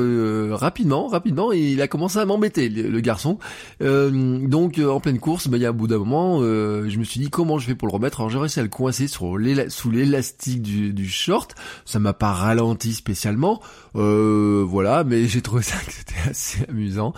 rapidement, 0.51 1.09
rapidement, 1.09 1.53
il 1.53 1.81
a 1.83 1.89
commencé 1.89 2.19
à 2.19 2.25
m'embêter 2.25 2.69
le, 2.69 3.01
garçon. 3.01 3.39
donc 3.81 4.79
en 4.79 5.01
pleine 5.01 5.19
course, 5.19 5.49
ben, 5.49 5.57
il 5.57 5.63
y 5.63 5.67
a 5.67 5.71
un 5.71 5.73
bout 5.73 5.87
d'un 5.87 5.99
moment, 5.99 6.39
euh, 6.41 6.89
je 6.89 6.99
me 6.99 7.05
suis 7.05 7.21
dit 7.21 7.31
comment 7.31 7.59
je 7.59 7.67
fais 7.67 7.75
pour 7.75 7.89
le 7.89 7.93
remettre? 7.93 8.21
Alors 8.21 8.31
j'ai 8.31 8.39
réussi 8.39 8.61
à 8.61 8.63
le 8.63 8.69
coincer 8.69 9.09
sur 9.09 9.37
sous 9.69 9.91
l'élastique 9.91 10.63
du, 10.63 11.09
short. 11.09 11.55
Ça 11.85 11.99
m'a 11.99 12.13
pas 12.13 12.33
ralenti 12.33 12.95
spécialement, 12.95 13.61
euh, 13.97 14.65
voilà, 14.67 15.05
mais 15.05 15.27
j'ai 15.27 15.43
trouvé 15.43 15.63
ça 15.63 15.77
que 15.87 15.93
c'était 15.93 16.31
assez 16.31 16.65
amusant. 16.69 17.13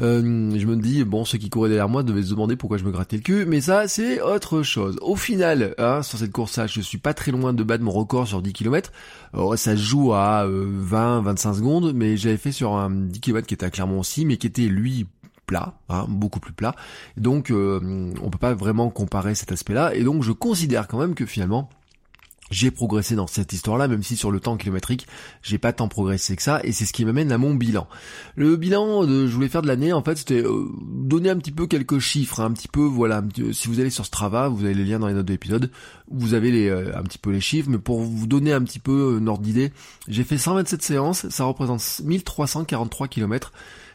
Euh, 0.00 0.50
je 0.56 0.66
me 0.66 0.76
dis 0.76 1.04
bon, 1.04 1.24
ceux 1.24 1.38
qui 1.38 1.50
couraient 1.50 1.68
derrière 1.68 1.88
moi 1.88 2.02
devaient 2.02 2.22
se 2.22 2.30
demander 2.30 2.56
pourquoi 2.56 2.78
je 2.78 2.84
me 2.84 2.90
grattais 2.90 3.16
le 3.16 3.22
cul, 3.22 3.46
mais 3.46 3.60
ça 3.60 3.88
c'est 3.88 4.20
autre 4.20 4.62
chose. 4.62 4.98
Au 5.02 5.16
final, 5.16 5.74
hein, 5.78 6.02
sur 6.02 6.18
cette 6.18 6.32
course-là, 6.32 6.66
je 6.66 6.80
suis 6.80 6.98
pas 6.98 7.14
très 7.14 7.32
loin 7.32 7.52
de 7.52 7.62
battre 7.62 7.84
mon 7.84 7.92
record 7.92 8.26
sur 8.26 8.42
10 8.42 8.52
km. 8.52 8.85
Alors, 9.32 9.58
ça 9.58 9.76
joue 9.76 10.14
à 10.14 10.46
20-25 10.46 11.54
secondes, 11.54 11.92
mais 11.94 12.16
j'avais 12.16 12.36
fait 12.36 12.52
sur 12.52 12.74
un 12.74 12.90
10 12.90 13.20
km 13.20 13.46
qui 13.46 13.54
était 13.54 13.66
à 13.66 13.70
Clermont 13.70 14.00
aussi, 14.00 14.24
mais 14.24 14.36
qui 14.36 14.46
était 14.46 14.62
lui 14.62 15.06
plat, 15.46 15.74
hein, 15.88 16.06
beaucoup 16.08 16.40
plus 16.40 16.52
plat. 16.52 16.74
Donc 17.16 17.50
euh, 17.50 18.12
on 18.20 18.30
peut 18.30 18.38
pas 18.38 18.54
vraiment 18.54 18.90
comparer 18.90 19.34
cet 19.34 19.52
aspect-là. 19.52 19.94
Et 19.94 20.02
donc 20.02 20.22
je 20.22 20.32
considère 20.32 20.88
quand 20.88 20.98
même 20.98 21.14
que 21.14 21.24
finalement 21.24 21.70
j'ai 22.50 22.70
progressé 22.70 23.14
dans 23.14 23.26
cette 23.26 23.52
histoire-là, 23.52 23.88
même 23.88 24.02
si 24.02 24.16
sur 24.16 24.30
le 24.30 24.40
temps 24.40 24.56
kilométrique, 24.56 25.06
j'ai 25.42 25.58
pas 25.58 25.72
tant 25.72 25.88
progressé 25.88 26.36
que 26.36 26.42
ça, 26.42 26.60
et 26.64 26.72
c'est 26.72 26.84
ce 26.84 26.92
qui 26.92 27.04
m'amène 27.04 27.32
à 27.32 27.38
mon 27.38 27.54
bilan. 27.54 27.86
Le 28.34 28.56
bilan 28.56 29.04
de, 29.04 29.26
je 29.26 29.34
voulais 29.34 29.48
faire 29.48 29.62
de 29.62 29.66
l'année, 29.66 29.92
en 29.92 30.02
fait, 30.02 30.16
c'était 30.16 30.42
euh, 30.42 30.68
donner 30.82 31.30
un 31.30 31.36
petit 31.36 31.52
peu 31.52 31.66
quelques 31.66 31.98
chiffres, 31.98 32.40
hein, 32.40 32.46
un 32.46 32.52
petit 32.52 32.68
peu, 32.68 32.82
voilà, 32.82 33.22
si 33.52 33.68
vous 33.68 33.80
allez 33.80 33.90
sur 33.90 34.06
Strava, 34.06 34.48
vous 34.48 34.64
avez 34.64 34.74
les 34.74 34.84
liens 34.84 34.98
dans 34.98 35.08
les 35.08 35.14
notes 35.14 35.26
de 35.26 35.32
l'épisode, 35.32 35.70
vous 36.10 36.34
avez 36.34 36.68
euh, 36.68 36.96
un 36.96 37.02
petit 37.02 37.18
peu 37.18 37.30
les 37.30 37.40
chiffres, 37.40 37.68
mais 37.70 37.78
pour 37.78 38.00
vous 38.00 38.26
donner 38.26 38.52
un 38.52 38.62
petit 38.62 38.78
peu 38.78 39.16
une 39.18 39.28
ordre 39.28 39.42
d'idée, 39.42 39.72
j'ai 40.08 40.24
fait 40.24 40.38
127 40.38 40.82
séances, 40.82 41.28
ça 41.28 41.44
représente 41.44 41.82
1343 42.04 43.08
kilomètres, 43.08 43.52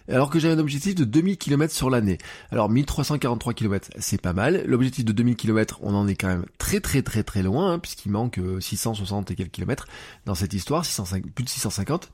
alors 0.08 0.30
que 0.30 0.40
j'avais 0.40 0.56
un 0.56 0.60
objectif 0.60 0.96
de 0.96 1.04
2000 1.04 1.38
km 1.38 1.74
sur 1.74 1.90
l'année. 1.90 2.18
Alors 2.52 2.70
1343 2.70 3.54
km, 3.54 3.90
c'est 4.00 4.22
pas 4.22 4.34
mal. 4.34 4.64
L'objectif 4.66 5.06
de 5.06 5.12
2000 5.12 5.36
km, 5.36 5.80
on 5.82 5.94
en 5.94 6.08
est 6.08 6.16
quand 6.16 6.28
même 6.28 6.46
très 6.58 6.80
très 6.80 7.02
très 7.02 7.24
très 7.24 7.44
loin, 7.44 7.74
hein, 7.74 7.80
puisqu'il 7.80 8.12
manque 8.12 8.40
660 8.60 9.30
euh, 9.30 9.34
et 9.34 9.36
quelques 9.36 9.52
kilomètres 9.52 9.88
dans 10.26 10.36
cette 10.36 10.54
histoire, 10.54 10.86
605, 10.86 11.26
plus 11.32 11.44
de 11.44 11.50
650. 11.50 12.12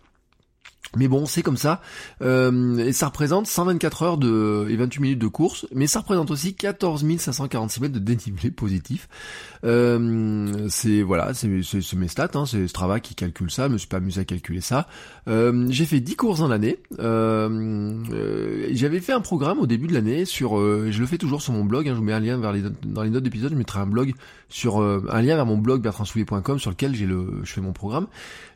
Mais 0.96 1.08
bon, 1.08 1.26
c'est 1.26 1.42
comme 1.42 1.58
ça. 1.58 1.82
Euh, 2.22 2.78
et 2.78 2.94
ça 2.94 3.08
représente 3.08 3.48
124 3.48 4.04
heures 4.04 4.18
de, 4.18 4.68
et 4.70 4.76
28 4.78 5.02
minutes 5.02 5.20
de 5.20 5.28
course, 5.28 5.68
mais 5.74 5.88
ça 5.88 6.00
représente 6.00 6.32
aussi 6.32 6.54
14 6.56 7.06
546 7.18 7.82
mètres 7.82 7.94
de 7.94 8.00
dénivelé 8.00 8.52
positif. 8.52 9.10
Euh, 9.64 10.68
c'est 10.70 11.02
voilà, 11.02 11.34
c'est 11.34 11.48
mes 11.48 12.08
stats, 12.08 12.30
hein, 12.36 12.46
c'est 12.46 12.68
Strava 12.68 13.00
qui 13.00 13.16
calcule 13.16 13.52
ça. 13.52 13.68
Je 13.68 13.74
me 13.74 13.78
suis 13.78 13.88
pas 13.88 13.98
amusé 13.98 14.22
à 14.22 14.26
calculer 14.26 14.62
ça. 14.62 14.88
Euh, 15.28 15.68
j'ai 15.70 15.86
fait 15.86 16.00
10 16.00 16.16
courses 16.16 16.40
dans 16.40 16.48
l'année. 16.48 16.80
Euh, 17.00 18.68
J'avais 18.72 19.00
fait 19.00 19.14
un 19.14 19.22
programme 19.22 19.60
au 19.60 19.68
début 19.68 19.88
de 19.88 19.94
l'année 19.94 20.26
sur, 20.26 20.58
euh, 20.58 20.90
je 20.92 21.00
le 21.00 21.06
fais 21.06 21.18
toujours 21.18 21.42
sur 21.42 21.54
mon 21.54 21.64
blog. 21.64 21.88
Hein, 21.88 21.92
je 21.94 21.98
vous 21.98 22.04
mets 22.04 22.14
un 22.14 22.20
lien 22.20 22.38
vers 22.38 22.54
les 22.54 22.64
dans 22.84 23.04
les 23.04 23.10
notes 23.10 23.24
d'épisode. 23.24 23.52
Je 23.52 23.58
mettrai 23.58 23.80
un 23.80 23.88
blog 23.88 24.14
sur 24.50 24.82
euh, 24.82 25.04
un 25.12 25.22
lien 25.22 25.36
vers 25.36 25.46
mon 25.46 25.58
blog 25.58 25.82
bertrandsoulier.com 25.82 26.60
sur 26.60 26.72
lequel 26.72 26.96
j'ai 26.96 27.06
le, 27.06 27.42
je 27.44 27.52
fais 27.52 27.62
mon 27.62 27.74
programme. 27.74 28.08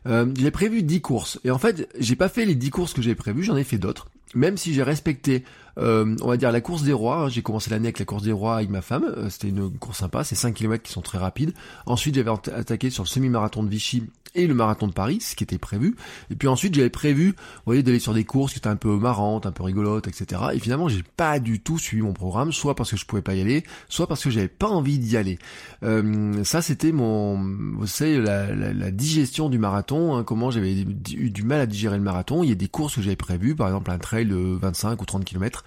j'ai 0.06 0.50
prévu 0.50 0.82
10 0.82 1.00
courses 1.00 1.38
et 1.44 1.50
en 1.50 1.58
fait 1.58 1.88
j'ai 1.98 2.16
pas 2.22 2.28
fait 2.28 2.44
les 2.44 2.54
10 2.54 2.70
courses 2.70 2.92
que 2.92 3.02
j'avais 3.02 3.16
prévues, 3.16 3.42
j'en 3.42 3.56
ai 3.56 3.64
fait 3.64 3.78
d'autres. 3.78 4.06
Même 4.34 4.56
si 4.56 4.74
j'ai 4.74 4.82
respecté, 4.82 5.44
euh, 5.78 6.16
on 6.22 6.28
va 6.28 6.36
dire, 6.36 6.52
la 6.52 6.60
course 6.60 6.82
des 6.82 6.92
rois, 6.92 7.24
hein, 7.24 7.28
j'ai 7.28 7.42
commencé 7.42 7.70
l'année 7.70 7.86
avec 7.86 7.98
la 7.98 8.04
course 8.04 8.22
des 8.22 8.32
rois 8.32 8.56
avec 8.56 8.70
ma 8.70 8.82
femme, 8.82 9.04
euh, 9.04 9.28
c'était 9.30 9.48
une 9.48 9.70
course 9.78 9.98
sympa, 9.98 10.24
c'est 10.24 10.34
5 10.34 10.54
km 10.54 10.82
qui 10.82 10.92
sont 10.92 11.02
très 11.02 11.18
rapides. 11.18 11.52
Ensuite 11.86 12.14
j'avais 12.14 12.30
attaqué 12.30 12.90
sur 12.90 13.04
le 13.04 13.08
semi-marathon 13.08 13.62
de 13.62 13.68
Vichy 13.68 14.04
et 14.34 14.46
le 14.46 14.54
marathon 14.54 14.86
de 14.86 14.92
Paris, 14.92 15.20
ce 15.20 15.36
qui 15.36 15.44
était 15.44 15.58
prévu. 15.58 15.94
Et 16.30 16.36
puis 16.36 16.48
ensuite, 16.48 16.74
j'avais 16.74 16.90
prévu, 16.90 17.28
vous 17.30 17.62
voyez, 17.66 17.82
d'aller 17.82 17.98
sur 17.98 18.14
des 18.14 18.24
courses 18.24 18.52
qui 18.52 18.58
étaient 18.58 18.68
un 18.68 18.76
peu 18.76 18.96
marrantes, 18.96 19.46
un 19.46 19.52
peu 19.52 19.62
rigolotes, 19.62 20.08
etc. 20.08 20.40
Et 20.54 20.58
finalement, 20.58 20.88
j'ai 20.88 21.02
pas 21.16 21.38
du 21.38 21.60
tout 21.60 21.78
suivi 21.78 22.02
mon 22.02 22.12
programme, 22.12 22.52
soit 22.52 22.74
parce 22.74 22.90
que 22.90 22.96
je 22.96 23.04
pouvais 23.04 23.22
pas 23.22 23.34
y 23.34 23.40
aller, 23.40 23.64
soit 23.88 24.06
parce 24.06 24.24
que 24.24 24.30
j'avais 24.30 24.48
pas 24.48 24.68
envie 24.68 24.98
d'y 24.98 25.16
aller. 25.16 25.38
Euh, 25.82 26.44
ça, 26.44 26.62
c'était 26.62 26.92
mon, 26.92 27.36
vous 27.78 27.86
savez, 27.86 28.20
la, 28.20 28.54
la, 28.54 28.90
digestion 28.90 29.48
du 29.48 29.58
marathon, 29.58 30.16
hein, 30.16 30.24
comment 30.24 30.50
j'avais 30.50 30.80
eu 30.80 31.30
du 31.30 31.42
mal 31.42 31.60
à 31.60 31.66
digérer 31.66 31.96
le 31.96 32.02
marathon. 32.02 32.42
Il 32.42 32.48
y 32.48 32.52
a 32.52 32.56
des 32.56 32.68
courses 32.68 32.96
que 32.96 33.02
j'avais 33.02 33.16
prévues, 33.16 33.54
par 33.54 33.68
exemple 33.68 33.90
un 33.90 33.98
trail 33.98 34.21
de 34.24 34.58
25 34.60 35.00
ou 35.00 35.04
30 35.04 35.24
km. 35.24 35.64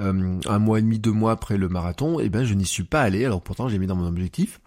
Euh, 0.00 0.40
un 0.46 0.58
mois 0.58 0.78
et 0.80 0.82
demi, 0.82 0.98
deux 0.98 1.12
mois 1.12 1.32
après 1.32 1.56
le 1.56 1.68
marathon, 1.68 2.18
et 2.18 2.24
eh 2.24 2.28
ben 2.28 2.44
je 2.44 2.54
n'y 2.54 2.66
suis 2.66 2.82
pas 2.82 3.02
allé. 3.02 3.24
Alors 3.24 3.42
pourtant 3.42 3.68
j'ai 3.68 3.78
mis 3.78 3.86
dans 3.86 3.96
mon 3.96 4.06
objectif. 4.06 4.60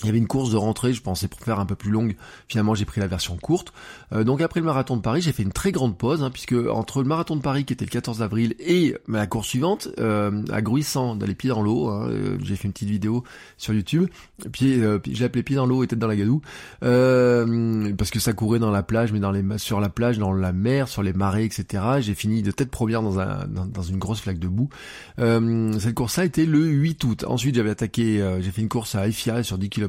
Il 0.00 0.06
y 0.06 0.08
avait 0.08 0.18
une 0.18 0.26
course 0.26 0.50
de 0.50 0.56
rentrée, 0.56 0.94
je 0.94 1.02
pensais 1.02 1.28
pour 1.28 1.38
faire 1.40 1.60
un 1.60 1.66
peu 1.66 1.74
plus 1.74 1.90
longue. 1.90 2.16
Finalement, 2.48 2.74
j'ai 2.74 2.86
pris 2.86 3.00
la 3.00 3.06
version 3.06 3.36
courte. 3.36 3.74
Euh, 4.12 4.24
donc 4.24 4.40
après 4.40 4.58
le 4.58 4.66
marathon 4.66 4.96
de 4.96 5.02
Paris, 5.02 5.20
j'ai 5.20 5.32
fait 5.32 5.42
une 5.42 5.52
très 5.52 5.70
grande 5.70 5.98
pause, 5.98 6.22
hein, 6.22 6.30
puisque 6.30 6.54
entre 6.54 7.02
le 7.02 7.08
marathon 7.08 7.36
de 7.36 7.42
Paris 7.42 7.66
qui 7.66 7.74
était 7.74 7.84
le 7.84 7.90
14 7.90 8.22
avril 8.22 8.54
et 8.58 8.96
la 9.06 9.26
course 9.26 9.48
suivante, 9.48 9.88
euh, 10.00 10.42
à 10.50 10.62
Gruissant, 10.62 11.14
dans 11.14 11.26
les 11.26 11.34
pieds 11.34 11.50
dans 11.50 11.62
l'eau, 11.62 11.88
hein, 11.88 12.08
euh, 12.08 12.38
j'ai 12.42 12.56
fait 12.56 12.68
une 12.68 12.72
petite 12.72 12.88
vidéo 12.88 13.22
sur 13.58 13.74
YouTube. 13.74 14.08
Puis 14.50 14.80
j'ai 15.10 15.24
appelé 15.24 15.42
pieds 15.42 15.56
dans 15.56 15.66
l'eau 15.66 15.84
et 15.84 15.86
tête 15.86 15.98
dans 15.98 16.08
la 16.08 16.16
gadoue, 16.16 16.40
parce 16.80 18.10
que 18.10 18.18
ça 18.18 18.32
courait 18.32 18.58
dans 18.58 18.70
la 18.70 18.82
plage, 18.82 19.12
mais 19.12 19.20
dans 19.20 19.30
les 19.30 19.42
sur 19.58 19.78
la 19.78 19.90
plage, 19.90 20.18
dans 20.18 20.32
la 20.32 20.52
mer, 20.52 20.88
sur 20.88 21.02
les 21.02 21.12
marées, 21.12 21.44
etc. 21.44 21.84
J'ai 22.00 22.14
fini 22.14 22.42
de 22.42 22.50
tête 22.50 22.70
première 22.70 23.02
dans, 23.02 23.20
un, 23.20 23.46
dans, 23.46 23.82
une 23.82 23.98
grosse 23.98 24.20
flaque 24.20 24.38
de 24.38 24.48
boue. 24.48 24.70
cette 25.18 25.94
course-là 25.94 26.24
était 26.24 26.46
le 26.46 26.64
8 26.64 27.04
août. 27.04 27.24
Ensuite, 27.28 27.54
j'avais 27.54 27.70
attaqué, 27.70 28.38
j'ai 28.40 28.50
fait 28.50 28.62
une 28.62 28.68
course 28.68 28.94
à 28.94 29.06
Ifia 29.06 29.42
sur 29.42 29.58
10 29.58 29.68
km 29.68 29.81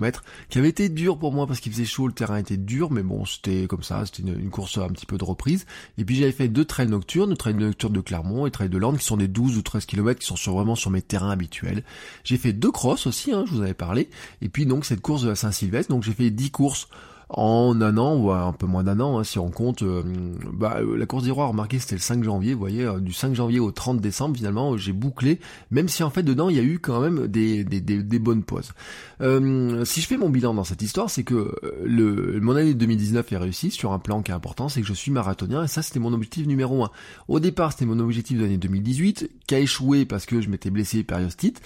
qui 0.50 0.58
avait 0.58 0.70
été 0.70 0.90
dur 0.90 1.18
pour 1.18 1.34
moi 1.34 1.48
parce 1.48 1.60
qu'il 1.60 1.72
faisait 1.72 1.86
chaud, 1.86 2.08
le 2.08 2.14
terrain 2.14 2.38
était 2.38 2.58
dur, 2.58 2.92
mais 2.92 3.04
bon, 3.04 3.26
c'était 3.26 3.68
comme 3.68 3.84
ça, 3.84 4.06
c'était 4.06 4.24
une, 4.24 4.50
course 4.50 4.78
un 4.78 4.90
petit 4.90 5.06
peu 5.06 5.18
de 5.18 5.24
reprise. 5.24 5.66
Et 5.98 6.06
puis 6.06 6.16
j'avais 6.16 6.32
fait 6.32 6.48
deux 6.48 6.66
trails 6.66 6.88
nocturnes, 6.88 7.32
le 7.32 7.38
trail 7.38 7.56
nocturne 7.56 7.94
de 7.94 8.02
Clermont 8.02 8.46
et 8.46 8.52
trail 8.52 8.70
de 8.70 8.78
Lande, 8.78 8.98
qui 8.98 9.06
sont 9.06 9.18
des 9.18 9.28
12 9.28 9.58
ou 9.58 9.62
13 9.62 9.86
km, 9.86 10.20
qui 10.20 10.28
sont 10.28 10.36
sur, 10.36 10.54
vraiment 10.54 10.76
sur 10.76 10.92
mes 10.92 11.02
terrains 11.02 11.32
habituels. 11.32 11.84
J'ai 12.24 12.38
fait 12.38 12.54
deux 12.54 12.72
crosses 12.72 13.08
aussi, 13.08 13.32
hein, 13.32 13.44
je 13.48 13.54
vous 13.54 13.62
avais 13.62 13.74
parlé, 13.74 14.10
et 14.42 14.50
puis 14.50 14.66
donc 14.66 14.86
cette 14.86 15.02
course 15.02 15.24
de 15.24 15.30
la 15.30 15.36
Saint-Sylvestre, 15.36 15.92
donc 15.92 16.04
j'ai 16.04 16.14
fait 16.14 16.30
10 16.30 16.52
courses 16.52 16.88
en 17.30 17.80
un 17.82 17.98
an, 17.98 18.16
ou 18.16 18.32
un 18.32 18.54
peu 18.54 18.66
moins 18.66 18.84
d'un 18.84 19.00
an, 19.00 19.20
hein, 19.20 19.24
si 19.24 19.40
on 19.40 19.50
compte, 19.50 19.84
euh, 19.84 20.04
bah, 20.54 20.78
euh, 20.80 20.98
la 20.98 21.06
course 21.06 21.24
des 21.24 21.32
rois, 21.32 21.48
remarquez, 21.48 21.80
c'était 21.80 21.96
le 21.96 22.02
5 22.02 22.24
janvier, 22.24 22.54
vous 22.54 22.60
voyez, 22.60 22.84
euh, 22.84 23.00
du 23.00 23.14
5 23.14 23.34
janvier 23.34 23.60
au 23.60 23.72
30 23.72 24.00
décembre, 24.00 24.36
finalement, 24.38 24.78
j'ai 24.78 24.94
bouclé, 24.94 25.40
même 25.72 25.88
si 25.88 26.04
en 26.04 26.10
fait, 26.10 26.24
dedans, 26.24 26.50
il 26.50 26.56
y 26.56 26.60
a 26.60 26.64
eu 26.64 26.80
quand 26.80 27.00
même 27.02 27.28
des, 27.28 27.64
des, 27.64 27.82
des, 27.82 28.20
bonnes 28.20 28.44
pauses. 28.44 28.72
si 29.20 30.02
je 30.02 30.08
fais 30.08 30.18
mon 30.18 30.30
bilan 30.30 30.54
dans 30.54 30.64
cette 30.64 30.82
histoire, 30.82 31.10
c'est 31.10 31.24
que 31.24 31.56
le, 31.84 32.40
mon 32.42 32.56
année 32.56 32.74
2019 32.74 33.32
est 33.32 33.38
réussie 33.38 33.72
sur 33.72 33.92
un 33.94 34.00
plan 34.00 34.22
qui 34.22 34.32
est 34.32 34.36
important, 34.36 34.70
c'est 34.70 34.82
que 34.82 34.88
je 34.88 34.94
suis 34.94 35.12
marathonien, 35.12 35.64
et 35.64 35.68
ça, 35.68 35.82
c'était 35.82 36.00
mon 36.00 36.14
objectif 36.14 36.46
numéro 36.48 36.84
un. 36.84 36.92
Au 37.28 37.40
départ, 37.40 37.72
c'était 37.72 37.86
mon 37.86 38.00
objectif 38.00 38.38
de 38.38 38.44
l'année 38.44 38.58
2018, 38.58 39.30
qui 39.48 39.56
a 39.56 39.60
échoué 39.60 40.06
parce 40.06 40.26
que 40.26 40.42
je 40.42 40.50
m'étais 40.50 40.70
blessé 40.70 41.04
périostite, 41.04 41.62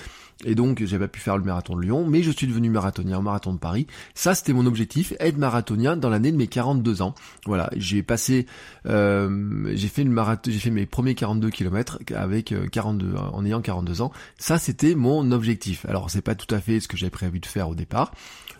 et 0.45 0.55
donc 0.55 0.83
j'ai 0.83 0.99
pas 0.99 1.07
pu 1.07 1.19
faire 1.19 1.37
le 1.37 1.43
marathon 1.43 1.75
de 1.75 1.81
Lyon, 1.81 2.05
mais 2.07 2.21
je 2.21 2.31
suis 2.31 2.47
devenu 2.47 2.69
marathonien 2.69 3.17
au 3.17 3.21
marathon 3.21 3.53
de 3.53 3.59
Paris. 3.59 3.87
Ça 4.13 4.35
c'était 4.35 4.53
mon 4.53 4.65
objectif, 4.65 5.13
être 5.19 5.37
marathonien 5.37 5.97
dans 5.97 6.09
l'année 6.09 6.31
de 6.31 6.37
mes 6.37 6.47
42 6.47 7.01
ans. 7.01 7.15
Voilà, 7.45 7.69
j'ai 7.75 8.03
passé, 8.03 8.45
euh, 8.85 9.71
j'ai 9.73 9.87
fait 9.87 10.03
une 10.03 10.11
marathon, 10.11 10.51
j'ai 10.51 10.59
fait 10.59 10.69
mes 10.69 10.85
premiers 10.85 11.15
42 11.15 11.49
km 11.49 11.99
avec 12.15 12.53
42, 12.71 13.07
euh, 13.07 13.17
en 13.17 13.45
ayant 13.45 13.61
42 13.61 14.01
ans. 14.01 14.11
Ça 14.37 14.57
c'était 14.57 14.95
mon 14.95 15.31
objectif. 15.31 15.85
Alors 15.87 16.09
c'est 16.09 16.21
pas 16.21 16.35
tout 16.35 16.53
à 16.53 16.59
fait 16.59 16.79
ce 16.79 16.87
que 16.87 16.97
j'avais 16.97 17.09
prévu 17.09 17.39
de 17.39 17.45
faire 17.45 17.69
au 17.69 17.75
départ. 17.75 18.13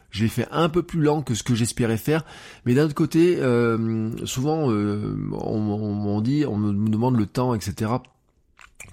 J'ai 0.09 0.29
fait 0.29 0.47
un 0.51 0.69
peu 0.69 0.83
plus 0.83 1.01
lent 1.01 1.21
que 1.21 1.35
ce 1.35 1.43
que 1.43 1.53
j'espérais 1.53 1.97
faire, 1.97 2.23
mais 2.65 2.73
d'un 2.73 2.85
autre 2.85 2.95
côté, 2.95 3.37
euh, 3.39 4.09
souvent 4.25 4.69
on, 4.69 5.31
on, 5.31 6.21
dit, 6.21 6.45
on 6.47 6.55
me 6.55 6.89
demande 6.89 7.17
le 7.17 7.25
temps, 7.25 7.53
etc 7.53 7.97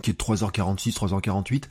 qui 0.03 0.11
est 0.11 0.15
de 0.15 0.19
3h46, 0.19 0.95
3h48. 0.95 1.65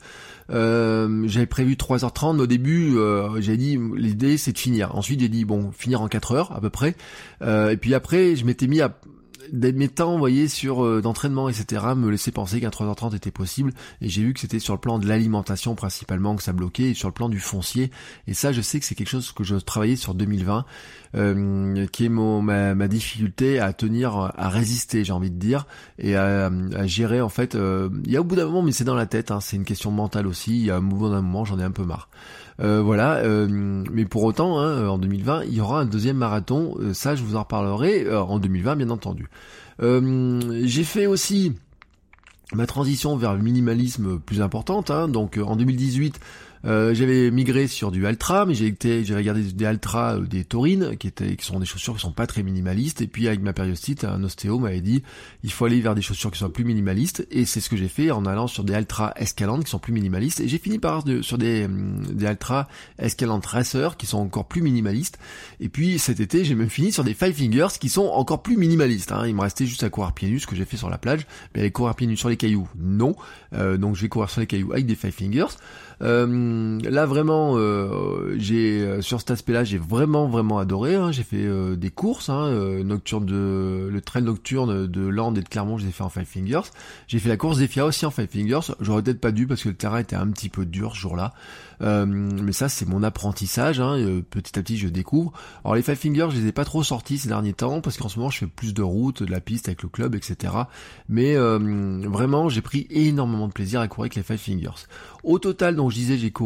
Euh, 0.50 1.24
j'avais 1.26 1.46
prévu 1.46 1.74
3h30, 1.74 2.36
mais 2.36 2.42
au 2.42 2.46
début, 2.46 2.96
euh, 2.96 3.40
j'ai 3.40 3.56
dit 3.56 3.78
l'idée 3.96 4.36
c'est 4.36 4.52
de 4.52 4.58
finir. 4.58 4.94
Ensuite, 4.94 5.20
j'ai 5.20 5.28
dit 5.28 5.44
bon, 5.44 5.70
finir 5.72 6.02
en 6.02 6.08
4 6.08 6.32
heures 6.32 6.52
à 6.52 6.60
peu 6.60 6.70
près. 6.70 6.96
Euh, 7.42 7.70
et 7.70 7.76
puis 7.76 7.94
après, 7.94 8.36
je 8.36 8.44
m'étais 8.44 8.66
mis 8.66 8.80
à 8.80 8.96
mes 9.52 9.88
temps, 9.88 10.12
vous 10.12 10.18
voyez, 10.18 10.48
sur 10.48 10.84
euh, 10.84 11.00
d'entraînement, 11.00 11.48
etc., 11.48 11.84
me 11.96 12.10
laisser 12.10 12.30
penser 12.30 12.60
qu'un 12.60 12.70
3h30 12.70 13.14
était 13.14 13.30
possible. 13.30 13.72
Et 14.00 14.08
j'ai 14.08 14.22
vu 14.22 14.34
que 14.34 14.40
c'était 14.40 14.58
sur 14.58 14.74
le 14.74 14.80
plan 14.80 14.98
de 14.98 15.06
l'alimentation 15.06 15.74
principalement 15.74 16.36
que 16.36 16.42
ça 16.42 16.52
bloquait, 16.52 16.90
et 16.90 16.94
sur 16.94 17.08
le 17.08 17.14
plan 17.14 17.28
du 17.28 17.40
foncier. 17.40 17.90
Et 18.26 18.34
ça, 18.34 18.52
je 18.52 18.60
sais 18.60 18.80
que 18.80 18.86
c'est 18.86 18.94
quelque 18.94 19.08
chose 19.08 19.32
que 19.32 19.44
je 19.44 19.56
travaillais 19.56 19.96
sur 19.96 20.14
2020, 20.14 20.64
euh, 21.16 21.86
qui 21.86 22.06
est 22.06 22.08
mon, 22.08 22.42
ma, 22.42 22.74
difficulté 22.88 23.60
à 23.60 23.72
tenir, 23.72 24.32
à 24.36 24.48
résister, 24.48 25.04
j'ai 25.04 25.12
envie 25.12 25.30
de 25.30 25.38
dire, 25.38 25.66
et 25.98 26.16
à, 26.16 26.50
gérer, 26.86 27.20
en 27.20 27.28
fait. 27.28 27.54
Euh, 27.54 27.88
il 28.04 28.12
y 28.12 28.16
a 28.16 28.20
au 28.20 28.24
bout 28.24 28.36
d'un 28.36 28.46
moment, 28.46 28.62
mais 28.62 28.72
c'est 28.72 28.84
dans 28.84 28.94
la 28.94 29.06
tête, 29.06 29.30
hein, 29.30 29.40
c'est 29.40 29.56
une 29.56 29.64
question 29.64 29.90
mentale 29.90 30.26
aussi. 30.26 30.52
Il 30.52 30.64
y 30.64 30.70
a 30.70 30.76
un 30.76 30.80
mouvement 30.80 31.10
d'un 31.10 31.22
moment, 31.22 31.44
j'en 31.44 31.58
ai 31.58 31.64
un 31.64 31.70
peu 31.70 31.84
marre. 31.84 32.08
Euh, 32.60 32.80
voilà, 32.82 33.22
mais 33.48 34.04
pour 34.04 34.22
autant, 34.22 34.60
hein, 34.60 34.86
en 34.88 34.98
2020, 34.98 35.44
il 35.44 35.54
y 35.54 35.60
aura 35.60 35.80
un 35.80 35.86
deuxième 35.86 36.16
marathon. 36.16 36.76
Ça, 36.92 37.14
je 37.14 37.22
vous 37.22 37.36
en 37.36 37.40
reparlerai 37.40 38.14
en 38.14 38.38
2020, 38.38 38.76
bien 38.76 38.90
entendu. 38.90 39.28
J'ai 39.80 40.84
fait 40.84 41.06
aussi 41.06 41.52
ma 42.52 42.66
transition 42.66 43.16
vers 43.16 43.34
le 43.34 43.42
minimalisme 43.42 44.18
plus 44.18 44.40
importante. 44.40 44.90
Hein, 44.90 45.08
donc 45.08 45.38
en 45.38 45.56
2018, 45.56 46.20
euh, 46.66 46.94
j'avais 46.94 47.30
migré 47.30 47.66
sur 47.66 47.90
du 47.90 48.06
Altra, 48.06 48.46
mais 48.46 48.54
j'ai 48.54 48.74
regardé 49.14 49.42
des 49.42 49.64
Altra, 49.66 50.16
euh, 50.16 50.20
des 50.20 50.44
Taurines, 50.44 50.96
qui 50.96 51.08
étaient, 51.08 51.36
qui 51.36 51.44
sont 51.44 51.60
des 51.60 51.66
chaussures 51.66 51.94
qui 51.94 52.00
sont 52.00 52.12
pas 52.12 52.26
très 52.26 52.42
minimalistes. 52.42 53.02
Et 53.02 53.06
puis 53.06 53.28
avec 53.28 53.40
ma 53.40 53.52
périostite, 53.52 54.04
un 54.04 54.22
ostéo 54.24 54.58
m'avait 54.58 54.80
dit, 54.80 55.02
il 55.42 55.52
faut 55.52 55.66
aller 55.66 55.80
vers 55.80 55.94
des 55.94 56.02
chaussures 56.02 56.30
qui 56.30 56.38
soient 56.38 56.52
plus 56.52 56.64
minimalistes. 56.64 57.26
Et 57.30 57.44
c'est 57.44 57.60
ce 57.60 57.68
que 57.68 57.76
j'ai 57.76 57.88
fait 57.88 58.10
en 58.10 58.24
allant 58.24 58.46
sur 58.46 58.64
des 58.64 58.74
Altra 58.74 59.12
Escalante 59.16 59.64
qui 59.64 59.70
sont 59.70 59.78
plus 59.78 59.92
minimalistes. 59.92 60.40
Et 60.40 60.48
j'ai 60.48 60.58
fini 60.58 60.78
par 60.78 61.04
sur 61.22 61.36
des, 61.36 61.66
hum, 61.66 62.02
des 62.10 62.26
Altra 62.26 62.66
Escalante 62.98 63.44
Racer 63.44 63.96
qui 63.96 64.06
sont 64.06 64.18
encore 64.18 64.46
plus 64.46 64.62
minimalistes. 64.62 65.18
Et 65.60 65.68
puis 65.68 65.98
cet 65.98 66.20
été, 66.20 66.44
j'ai 66.44 66.54
même 66.54 66.70
fini 66.70 66.92
sur 66.92 67.04
des 67.04 67.14
Five 67.14 67.34
Fingers 67.34 67.78
qui 67.78 67.90
sont 67.90 68.06
encore 68.06 68.42
plus 68.42 68.56
minimalistes. 68.56 69.12
Hein. 69.12 69.26
Il 69.26 69.34
me 69.34 69.42
restait 69.42 69.66
juste 69.66 69.82
à 69.82 69.90
courir 69.90 70.12
pieds 70.12 70.30
nus, 70.30 70.40
ce 70.40 70.46
que 70.46 70.56
j'ai 70.56 70.64
fait 70.64 70.78
sur 70.78 70.88
la 70.88 70.98
plage. 70.98 71.26
Mais 71.54 71.70
courir 71.70 71.94
pieds 71.94 72.06
nus 72.06 72.16
sur 72.16 72.30
les 72.30 72.36
cailloux, 72.38 72.68
non. 72.78 73.16
Euh, 73.52 73.76
donc 73.76 73.96
je 73.96 74.02
vais 74.02 74.08
courir 74.08 74.30
sur 74.30 74.40
les 74.40 74.46
cailloux 74.46 74.72
avec 74.72 74.86
des 74.86 74.94
Five 74.94 75.12
Fingers. 75.12 75.56
Euh, 76.02 76.53
là 76.82 77.06
vraiment, 77.06 77.54
euh, 77.56 78.34
j'ai 78.36 78.80
euh, 78.80 79.00
sur 79.00 79.20
cet 79.20 79.30
aspect-là, 79.30 79.64
j'ai 79.64 79.78
vraiment 79.78 80.26
vraiment 80.28 80.58
adoré. 80.58 80.94
Hein. 80.94 81.12
J'ai 81.12 81.22
fait 81.22 81.46
des 81.76 81.90
courses 81.90 82.28
hein, 82.28 82.50
nocturne 82.84 83.26
de 83.26 83.88
le 83.90 84.00
trail 84.00 84.22
nocturne 84.22 84.86
de 84.86 85.06
Land 85.06 85.34
et 85.34 85.42
de 85.42 85.48
Clermont, 85.48 85.78
je 85.78 85.86
l'ai 85.86 85.92
fait 85.92 86.02
en 86.02 86.08
Five 86.08 86.24
Fingers. 86.24 86.70
J'ai 87.06 87.18
fait 87.18 87.28
la 87.28 87.36
course 87.36 87.58
des 87.58 87.66
FIA 87.66 87.86
aussi 87.86 88.06
en 88.06 88.10
Five 88.10 88.28
Fingers. 88.28 88.72
J'aurais 88.80 89.02
peut-être 89.02 89.20
pas 89.20 89.32
dû 89.32 89.46
parce 89.46 89.62
que 89.62 89.68
le 89.68 89.74
terrain 89.74 89.98
était 89.98 90.16
un 90.16 90.28
petit 90.28 90.48
peu 90.48 90.64
dur 90.64 90.92
ce 90.94 91.00
jour-là. 91.00 91.34
Euh, 91.82 92.06
mais 92.06 92.52
ça, 92.52 92.68
c'est 92.68 92.86
mon 92.86 93.02
apprentissage. 93.02 93.80
Hein, 93.80 94.22
petit 94.30 94.58
à 94.58 94.62
petit, 94.62 94.76
je 94.76 94.88
découvre. 94.88 95.32
Alors 95.64 95.74
les 95.74 95.82
Five 95.82 95.96
Fingers, 95.96 96.28
je 96.30 96.40
les 96.40 96.48
ai 96.48 96.52
pas 96.52 96.64
trop 96.64 96.82
sortis 96.82 97.18
ces 97.18 97.28
derniers 97.28 97.52
temps 97.52 97.80
parce 97.80 97.96
qu'en 97.96 98.08
ce 98.08 98.18
moment, 98.18 98.30
je 98.30 98.38
fais 98.38 98.46
plus 98.46 98.74
de 98.74 98.82
routes, 98.82 99.22
de 99.22 99.30
la 99.30 99.40
piste 99.40 99.68
avec 99.68 99.82
le 99.82 99.88
club, 99.88 100.14
etc. 100.14 100.52
Mais 101.08 101.36
vraiment, 101.36 102.48
j'ai 102.48 102.62
pris 102.62 102.86
énormément 102.90 103.48
de 103.48 103.52
plaisir 103.52 103.80
à 103.80 103.88
courir 103.88 104.04
avec 104.04 104.14
les 104.16 104.22
Five 104.22 104.38
Fingers. 104.38 104.86
Au 105.24 105.38
total, 105.38 105.76
donc 105.76 105.90
je 105.90 105.96
disais, 105.96 106.18
j'ai 106.18 106.30
couru 106.30 106.43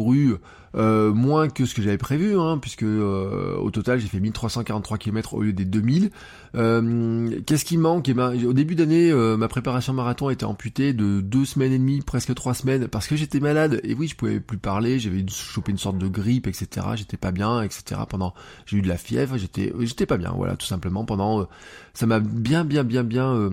euh, 0.75 1.13
moins 1.13 1.49
que 1.49 1.65
ce 1.65 1.73
que 1.73 1.81
j'avais 1.81 1.97
prévu, 1.97 2.37
hein, 2.39 2.57
puisque 2.59 2.83
euh, 2.83 3.55
au 3.57 3.71
total 3.71 3.99
j'ai 3.99 4.07
fait 4.07 4.19
1343 4.19 4.97
km 4.97 5.33
au 5.33 5.41
lieu 5.41 5.53
des 5.53 5.65
2000. 5.65 6.11
Euh, 6.55 7.39
Qu'est-ce 7.45 7.65
qui 7.65 7.77
manque? 7.77 8.09
Eh 8.09 8.13
ben, 8.13 8.33
Au 8.45 8.53
début 8.53 8.75
d'année, 8.75 9.11
euh, 9.11 9.37
ma 9.37 9.47
préparation 9.47 9.93
marathon 9.93 10.27
a 10.27 10.33
été 10.33 10.45
amputée 10.45 10.93
de 10.93 11.21
deux 11.21 11.45
semaines 11.45 11.71
et 11.73 11.79
demie, 11.79 12.01
presque 12.01 12.33
trois 12.35 12.53
semaines, 12.53 12.87
parce 12.87 13.07
que 13.07 13.15
j'étais 13.15 13.39
malade. 13.39 13.79
Et 13.83 13.93
oui, 13.93 14.07
je 14.07 14.15
pouvais 14.15 14.39
plus 14.39 14.57
parler, 14.57 14.99
j'avais 14.99 15.25
chopé 15.27 15.71
une 15.71 15.77
sorte 15.77 15.97
de 15.97 16.07
grippe, 16.07 16.47
etc. 16.47 16.87
J'étais 16.95 17.17
pas 17.17 17.31
bien, 17.31 17.61
etc. 17.61 18.01
Pendant, 18.07 18.33
j'ai 18.65 18.77
eu 18.77 18.81
de 18.81 18.87
la 18.87 18.97
fièvre, 18.97 19.37
j'étais, 19.37 19.73
j'étais 19.79 20.05
pas 20.05 20.17
bien, 20.17 20.33
voilà, 20.35 20.55
tout 20.55 20.67
simplement. 20.67 21.05
Pendant, 21.05 21.47
ça 21.93 22.05
m'a 22.05 22.19
bien, 22.19 22.63
bien, 22.63 22.83
bien, 22.83 23.03
bien 23.03 23.49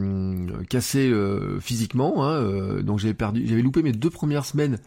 cassé 0.68 1.12
physiquement. 1.60 2.24
Hein, 2.26 2.82
donc 2.82 2.98
j'avais 2.98 3.14
perdu, 3.14 3.46
j'avais 3.46 3.62
loupé 3.62 3.82
mes 3.82 3.92
deux 3.92 4.10
premières 4.10 4.44
semaines 4.44 4.78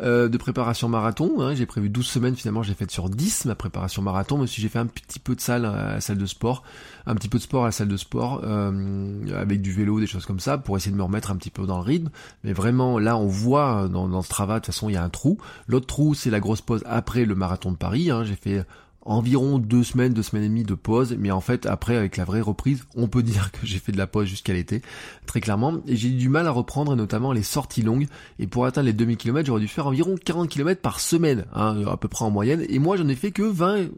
euh, 0.00 0.28
de 0.28 0.38
préparation 0.38 0.88
marathon. 0.88 1.40
Hein. 1.40 1.54
J'ai 1.54 1.66
prévu 1.66 1.88
12 1.88 2.06
semaines, 2.06 2.36
finalement 2.36 2.62
j'ai 2.62 2.74
fait 2.74 2.90
sur 2.90 3.08
10 3.08 3.46
ma 3.46 3.54
préparation 3.54 4.02
marathon, 4.02 4.38
même 4.38 4.46
si 4.46 4.60
j'ai 4.60 4.68
fait 4.68 4.78
un 4.78 4.86
petit 4.86 5.18
peu 5.18 5.34
de 5.34 5.40
salle 5.40 5.66
à 5.66 5.94
la 5.94 6.00
salle 6.00 6.18
de 6.18 6.26
sport, 6.26 6.62
un 7.06 7.14
petit 7.14 7.28
peu 7.28 7.38
de 7.38 7.42
sport 7.42 7.64
à 7.64 7.66
la 7.66 7.72
salle 7.72 7.88
de 7.88 7.96
sport, 7.96 8.40
euh, 8.44 9.40
avec 9.40 9.62
du 9.62 9.72
vélo, 9.72 10.00
des 10.00 10.06
choses 10.06 10.26
comme 10.26 10.40
ça, 10.40 10.58
pour 10.58 10.76
essayer 10.76 10.92
de 10.92 10.96
me 10.96 11.02
remettre 11.02 11.30
un 11.30 11.36
petit 11.36 11.50
peu 11.50 11.66
dans 11.66 11.78
le 11.78 11.84
rythme. 11.84 12.10
Mais 12.44 12.52
vraiment, 12.52 12.98
là 12.98 13.16
on 13.16 13.26
voit 13.26 13.88
dans, 13.88 14.08
dans 14.08 14.22
ce 14.22 14.28
travail, 14.28 14.60
de 14.60 14.64
toute 14.64 14.74
façon 14.74 14.88
il 14.88 14.94
y 14.94 14.96
a 14.96 15.04
un 15.04 15.10
trou. 15.10 15.38
L'autre 15.66 15.86
trou, 15.86 16.14
c'est 16.14 16.30
la 16.30 16.40
grosse 16.40 16.60
pause 16.60 16.82
après 16.86 17.24
le 17.24 17.34
marathon 17.34 17.72
de 17.72 17.76
Paris. 17.76 18.10
Hein. 18.10 18.24
J'ai 18.24 18.36
fait 18.36 18.64
environ 19.04 19.58
deux 19.58 19.82
semaines, 19.84 20.12
deux 20.12 20.22
semaines 20.22 20.44
et 20.44 20.48
demie 20.48 20.64
de 20.64 20.74
pause, 20.74 21.16
mais 21.18 21.30
en 21.30 21.40
fait 21.40 21.66
après 21.66 21.96
avec 21.96 22.16
la 22.16 22.24
vraie 22.24 22.40
reprise, 22.40 22.84
on 22.94 23.08
peut 23.08 23.22
dire 23.22 23.50
que 23.52 23.66
j'ai 23.66 23.78
fait 23.78 23.92
de 23.92 23.98
la 23.98 24.06
pause 24.06 24.26
jusqu'à 24.26 24.52
l'été, 24.52 24.82
très 25.26 25.40
clairement, 25.40 25.78
et 25.86 25.96
j'ai 25.96 26.08
eu 26.08 26.12
du 26.14 26.28
mal 26.28 26.46
à 26.46 26.50
reprendre 26.50 26.94
notamment 26.96 27.32
les 27.32 27.42
sorties 27.42 27.82
longues, 27.82 28.06
et 28.38 28.46
pour 28.46 28.66
atteindre 28.66 28.86
les 28.86 28.92
2000 28.92 29.16
km 29.16 29.46
j'aurais 29.46 29.60
dû 29.60 29.68
faire 29.68 29.86
environ 29.86 30.16
40 30.22 30.48
km 30.48 30.80
par 30.80 31.00
semaine, 31.00 31.44
hein, 31.54 31.82
à 31.86 31.96
peu 31.96 32.08
près 32.08 32.24
en 32.24 32.30
moyenne, 32.30 32.64
et 32.68 32.78
moi 32.78 32.96
j'en 32.96 33.08
ai 33.08 33.16
fait 33.16 33.32
que 33.32 33.42
20, 33.42 33.88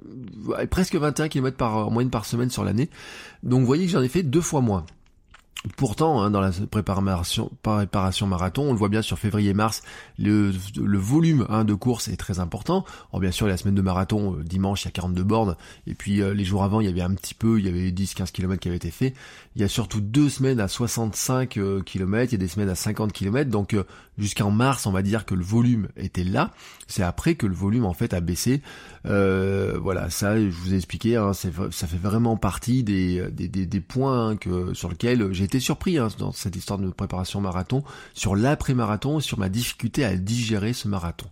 presque 0.70 0.96
21 0.96 1.28
km 1.28 1.56
par, 1.56 1.88
en 1.88 1.90
moyenne 1.90 2.10
par 2.10 2.24
semaine 2.24 2.50
sur 2.50 2.64
l'année, 2.64 2.88
donc 3.42 3.60
vous 3.60 3.66
voyez 3.66 3.86
que 3.86 3.92
j'en 3.92 4.02
ai 4.02 4.08
fait 4.08 4.22
deux 4.22 4.40
fois 4.40 4.60
moins. 4.60 4.84
Pourtant, 5.78 6.20
hein, 6.20 6.30
dans 6.30 6.42
la 6.42 6.50
préparation, 6.70 7.50
marathon, 8.26 8.64
on 8.64 8.72
le 8.72 8.78
voit 8.78 8.90
bien 8.90 9.00
sur 9.00 9.18
février-mars, 9.18 9.82
le, 10.18 10.52
le, 10.76 10.98
volume 10.98 11.46
hein, 11.48 11.64
de 11.64 11.72
course 11.72 12.08
est 12.08 12.18
très 12.18 12.38
important. 12.38 12.84
Alors 13.10 13.20
bien 13.20 13.30
sûr, 13.30 13.46
la 13.46 13.56
semaine 13.56 13.74
de 13.74 13.80
marathon, 13.80 14.36
euh, 14.36 14.44
dimanche, 14.44 14.82
il 14.82 14.86
y 14.86 14.88
a 14.88 14.90
42 14.90 15.22
bornes, 15.22 15.56
et 15.86 15.94
puis 15.94 16.20
euh, 16.20 16.34
les 16.34 16.44
jours 16.44 16.64
avant, 16.64 16.82
il 16.82 16.86
y 16.86 16.90
avait 16.90 17.00
un 17.00 17.14
petit 17.14 17.32
peu, 17.32 17.58
il 17.58 17.64
y 17.64 17.70
avait 17.70 17.90
10-15 17.92 18.30
km 18.30 18.60
qui 18.60 18.68
avaient 18.68 18.76
été 18.76 18.90
faits. 18.90 19.14
Il 19.56 19.62
y 19.62 19.64
a 19.64 19.68
surtout 19.68 20.00
deux 20.00 20.28
semaines 20.28 20.60
à 20.60 20.68
65 20.68 21.56
euh, 21.56 21.80
km, 21.82 22.32
il 22.32 22.32
y 22.32 22.34
a 22.34 22.38
des 22.38 22.48
semaines 22.48 22.68
à 22.68 22.74
50 22.74 23.12
km, 23.12 23.50
donc 23.50 23.76
jusqu'en 24.18 24.50
mars, 24.50 24.86
on 24.86 24.92
va 24.92 25.02
dire 25.02 25.24
que 25.24 25.34
le 25.34 25.44
volume 25.44 25.88
était 25.96 26.24
là. 26.24 26.50
C'est 26.88 27.02
après 27.02 27.34
que 27.34 27.46
le 27.46 27.54
volume 27.54 27.84
en 27.84 27.94
fait 27.94 28.14
a 28.14 28.20
baissé. 28.20 28.62
voilà, 29.04 30.10
ça, 30.10 30.38
je 30.38 30.48
vous 30.48 30.74
ai 30.74 30.76
expliqué, 30.76 31.16
hein, 31.16 31.32
ça 31.34 31.86
fait 31.86 31.96
vraiment 31.96 32.36
partie 32.36 32.82
des, 32.82 33.30
des, 33.30 33.48
des, 33.48 33.80
points 33.80 34.36
que, 34.36 34.74
sur 34.74 34.88
lesquels 34.88 35.32
j'ai 35.32 35.44
été 35.44 35.60
surpris 35.60 35.98
hein, 35.98 36.08
dans 36.18 36.32
cette 36.32 36.56
histoire 36.56 36.78
de 36.78 36.88
préparation 36.90 37.40
marathon, 37.40 37.84
sur 38.12 38.36
l'après-marathon, 38.36 39.20
sur 39.20 39.38
ma 39.38 39.48
difficulté 39.48 40.04
à 40.04 40.16
digérer 40.16 40.72
ce 40.72 40.88
marathon. 40.88 41.26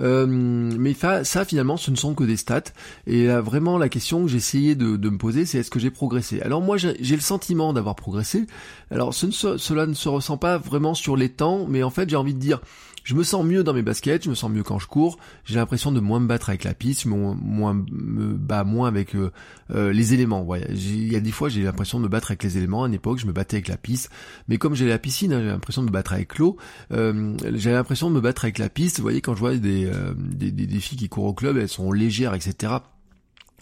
Euh, 0.00 0.26
mais 0.26 0.94
ça, 0.94 1.44
finalement, 1.44 1.76
ce 1.76 1.90
ne 1.90 1.96
sont 1.96 2.14
que 2.14 2.24
des 2.24 2.36
stats. 2.36 2.62
Et 3.06 3.26
là, 3.26 3.40
vraiment, 3.40 3.78
la 3.78 3.88
question 3.88 4.22
que 4.22 4.28
j'ai 4.28 4.36
essayé 4.36 4.74
de, 4.74 4.96
me 4.96 5.18
poser, 5.18 5.46
c'est 5.46 5.58
est-ce 5.58 5.70
que 5.70 5.80
j'ai 5.80 5.90
progressé? 5.90 6.40
Alors 6.42 6.60
moi, 6.60 6.76
j'ai 6.76 7.14
le 7.14 7.20
sentiment 7.20 7.72
d'avoir 7.72 7.96
progressé. 7.96 8.46
Alors 8.90 9.14
cela 9.14 9.86
ne 9.86 9.94
se 9.94 10.08
ressent 10.08 10.36
pas 10.36 10.58
vraiment 10.58 10.94
sur 10.94 11.16
les 11.16 11.28
temps, 11.28 11.66
mais 11.68 11.82
en 11.82 11.90
fait, 11.90 12.08
j'ai 12.08 12.16
envie 12.16 12.34
de 12.34 12.40
dire, 12.40 12.60
je 13.08 13.14
me 13.14 13.22
sens 13.22 13.42
mieux 13.42 13.64
dans 13.64 13.72
mes 13.72 13.80
baskets, 13.80 14.24
je 14.24 14.28
me 14.28 14.34
sens 14.34 14.50
mieux 14.50 14.62
quand 14.62 14.78
je 14.78 14.86
cours, 14.86 15.18
j'ai 15.46 15.54
l'impression 15.54 15.92
de 15.92 15.98
moins 15.98 16.20
me 16.20 16.26
battre 16.26 16.50
avec 16.50 16.62
la 16.62 16.74
piste, 16.74 17.06
moins, 17.06 17.34
moins 17.40 17.72
me 17.72 18.34
bats 18.34 18.64
moins 18.64 18.86
avec 18.86 19.16
euh, 19.16 19.32
euh, 19.70 19.94
les 19.94 20.12
éléments. 20.12 20.46
Il 20.54 21.10
y 21.10 21.16
a 21.16 21.20
des 21.20 21.32
fois 21.32 21.48
j'ai 21.48 21.62
l'impression 21.62 22.00
de 22.00 22.04
me 22.04 22.08
battre 22.10 22.32
avec 22.32 22.42
les 22.42 22.58
éléments. 22.58 22.84
À 22.84 22.86
une 22.86 22.92
époque, 22.92 23.18
je 23.18 23.24
me 23.24 23.32
battais 23.32 23.56
avec 23.56 23.68
la 23.68 23.78
piste, 23.78 24.10
mais 24.46 24.58
comme 24.58 24.74
j'ai 24.74 24.86
la 24.86 24.98
piscine, 24.98 25.32
hein, 25.32 25.40
j'ai 25.40 25.48
l'impression 25.48 25.80
de 25.80 25.86
me 25.86 25.90
battre 25.90 26.12
avec 26.12 26.36
l'eau. 26.36 26.58
Euh, 26.92 27.34
j'ai 27.54 27.72
l'impression 27.72 28.10
de 28.10 28.14
me 28.14 28.20
battre 28.20 28.44
avec 28.44 28.58
la 28.58 28.68
piste. 28.68 28.98
Vous 28.98 29.04
voyez, 29.04 29.22
quand 29.22 29.34
je 29.34 29.40
vois 29.40 29.56
des, 29.56 29.90
des, 30.18 30.50
des 30.50 30.80
filles 30.80 30.98
qui 30.98 31.08
courent 31.08 31.24
au 31.24 31.32
club, 31.32 31.56
elles 31.56 31.66
sont 31.70 31.90
légères, 31.92 32.34
etc 32.34 32.76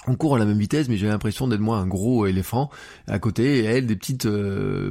on 0.06 0.14
court 0.14 0.36
à 0.36 0.38
la 0.38 0.44
même 0.44 0.58
vitesse, 0.58 0.88
mais 0.88 0.96
j'ai 0.96 1.08
l'impression 1.08 1.48
d'être 1.48 1.60
moi 1.60 1.78
un 1.78 1.86
gros 1.86 2.26
éléphant 2.26 2.70
à 3.08 3.18
côté, 3.18 3.60
et 3.60 3.64
elle 3.64 3.86
des 3.86 3.96
petites 3.96 4.26
euh, 4.26 4.90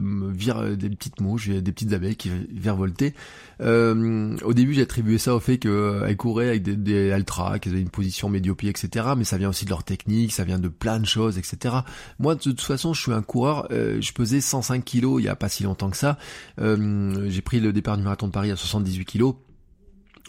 des 0.76 0.90
petites 0.90 1.22
mouches, 1.22 1.50
des 1.50 1.72
petites 1.72 1.94
abeilles 1.94 2.16
qui 2.16 2.30
virevoltaient. 2.52 3.14
Euh, 3.62 4.36
au 4.44 4.54
début, 4.54 4.74
j'ai 4.74 4.82
attribué 4.82 5.18
ça 5.18 5.36
au 5.36 5.40
fait 5.40 5.58
qu'elles 5.58 5.72
euh, 5.72 6.16
couraient 6.16 6.50
avec 6.50 6.64
des, 6.64 6.76
des 6.76 7.10
ultras, 7.16 7.60
qu'elles 7.60 7.74
avaient 7.74 7.82
une 7.82 7.90
position 7.90 8.30
médiopie, 8.30 8.68
etc. 8.68 9.08
Mais 9.18 9.24
ça 9.24 9.38
vient 9.38 9.50
aussi 9.50 9.66
de 9.66 9.70
leur 9.70 9.84
technique, 9.84 10.34
ça 10.34 10.44
vient 10.44 10.60
de 10.60 10.68
plein 10.68 11.00
de 11.00 11.06
choses, 11.06 11.38
etc. 11.38 11.76
Moi, 12.20 12.36
de 12.36 12.42
toute 12.42 12.62
façon, 12.62 12.94
je 12.94 13.02
suis 13.02 13.14
un 13.14 13.22
coureur. 13.22 13.68
Euh, 13.72 14.02
je 14.02 14.12
pesais 14.12 14.42
105 14.42 14.84
kilos 14.84 15.22
il 15.22 15.26
y 15.26 15.30
a 15.30 15.36
pas 15.36 15.50
si 15.50 15.64
longtemps 15.64 15.90
que 15.90 15.98
ça. 15.98 16.18
j'ai 16.58 17.42
pris 17.42 17.60
le 17.60 17.72
départ 17.72 17.98
du 17.98 18.04
marathon 18.04 18.28
de 18.28 18.32
Paris 18.32 18.52
à 18.52 18.56
78 18.56 19.06
kilos. 19.06 19.36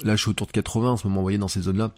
Là, 0.05 0.15
je 0.15 0.21
suis 0.21 0.31
autour 0.31 0.47
de 0.47 0.53
80 0.53 0.91
en 0.91 0.97
ce 0.97 1.07
moment, 1.07 1.21
vous 1.21 1.25
voyez, 1.25 1.39
dans 1.39 1.49
ces 1.49 1.63
zones-là 1.63 1.93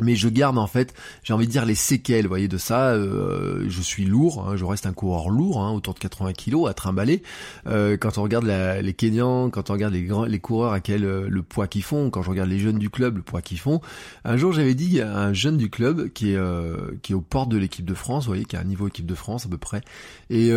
mais 0.00 0.14
je 0.14 0.28
garde 0.28 0.58
en 0.58 0.66
fait, 0.66 0.94
j'ai 1.24 1.32
envie 1.32 1.46
de 1.46 1.50
dire 1.50 1.64
les 1.64 1.74
séquelles, 1.74 2.24
vous 2.24 2.28
voyez, 2.28 2.48
de 2.48 2.58
ça. 2.58 2.90
Euh, 2.90 3.64
je 3.68 3.82
suis 3.82 4.04
lourd, 4.04 4.46
hein, 4.48 4.56
je 4.56 4.64
reste 4.64 4.86
un 4.86 4.92
coureur 4.92 5.28
lourd, 5.28 5.60
hein, 5.60 5.72
autour 5.72 5.94
de 5.94 5.98
80 5.98 6.32
kilos 6.32 6.68
à 6.68 6.74
trimballer. 6.74 7.22
Euh, 7.66 7.96
quand 7.96 8.18
on 8.18 8.22
regarde 8.22 8.44
les 8.46 8.94
Kenyans, 8.94 9.50
quand 9.50 9.70
on 9.70 9.72
regarde 9.72 9.94
les 9.94 10.04
grands, 10.04 10.24
les 10.24 10.38
coureurs 10.38 10.72
à 10.72 10.80
quel 10.80 11.04
euh, 11.04 11.26
le 11.28 11.42
poids 11.42 11.66
qu'ils 11.66 11.82
font, 11.82 12.10
quand 12.10 12.22
je 12.22 12.30
regarde 12.30 12.48
les 12.48 12.58
jeunes 12.58 12.78
du 12.78 12.90
club, 12.90 13.16
le 13.16 13.22
poids 13.22 13.42
qu'ils 13.42 13.58
font. 13.58 13.80
Un 14.24 14.36
jour, 14.36 14.52
j'avais 14.52 14.74
dit 14.74 15.00
à 15.00 15.18
un 15.18 15.32
jeune 15.32 15.56
du 15.56 15.70
club 15.70 16.10
qui 16.12 16.32
est 16.32 16.38
qui 17.02 17.12
est 17.12 17.14
aux 17.14 17.20
portes 17.20 17.48
de 17.48 17.56
l'équipe 17.56 17.84
de 17.84 17.94
France, 17.94 18.24
vous 18.24 18.30
voyez, 18.30 18.44
qui 18.44 18.56
a 18.56 18.60
un 18.60 18.64
niveau 18.64 18.86
équipe 18.88 19.06
de 19.06 19.14
France 19.14 19.46
à 19.46 19.48
peu 19.48 19.58
près, 19.58 19.80
et 20.30 20.52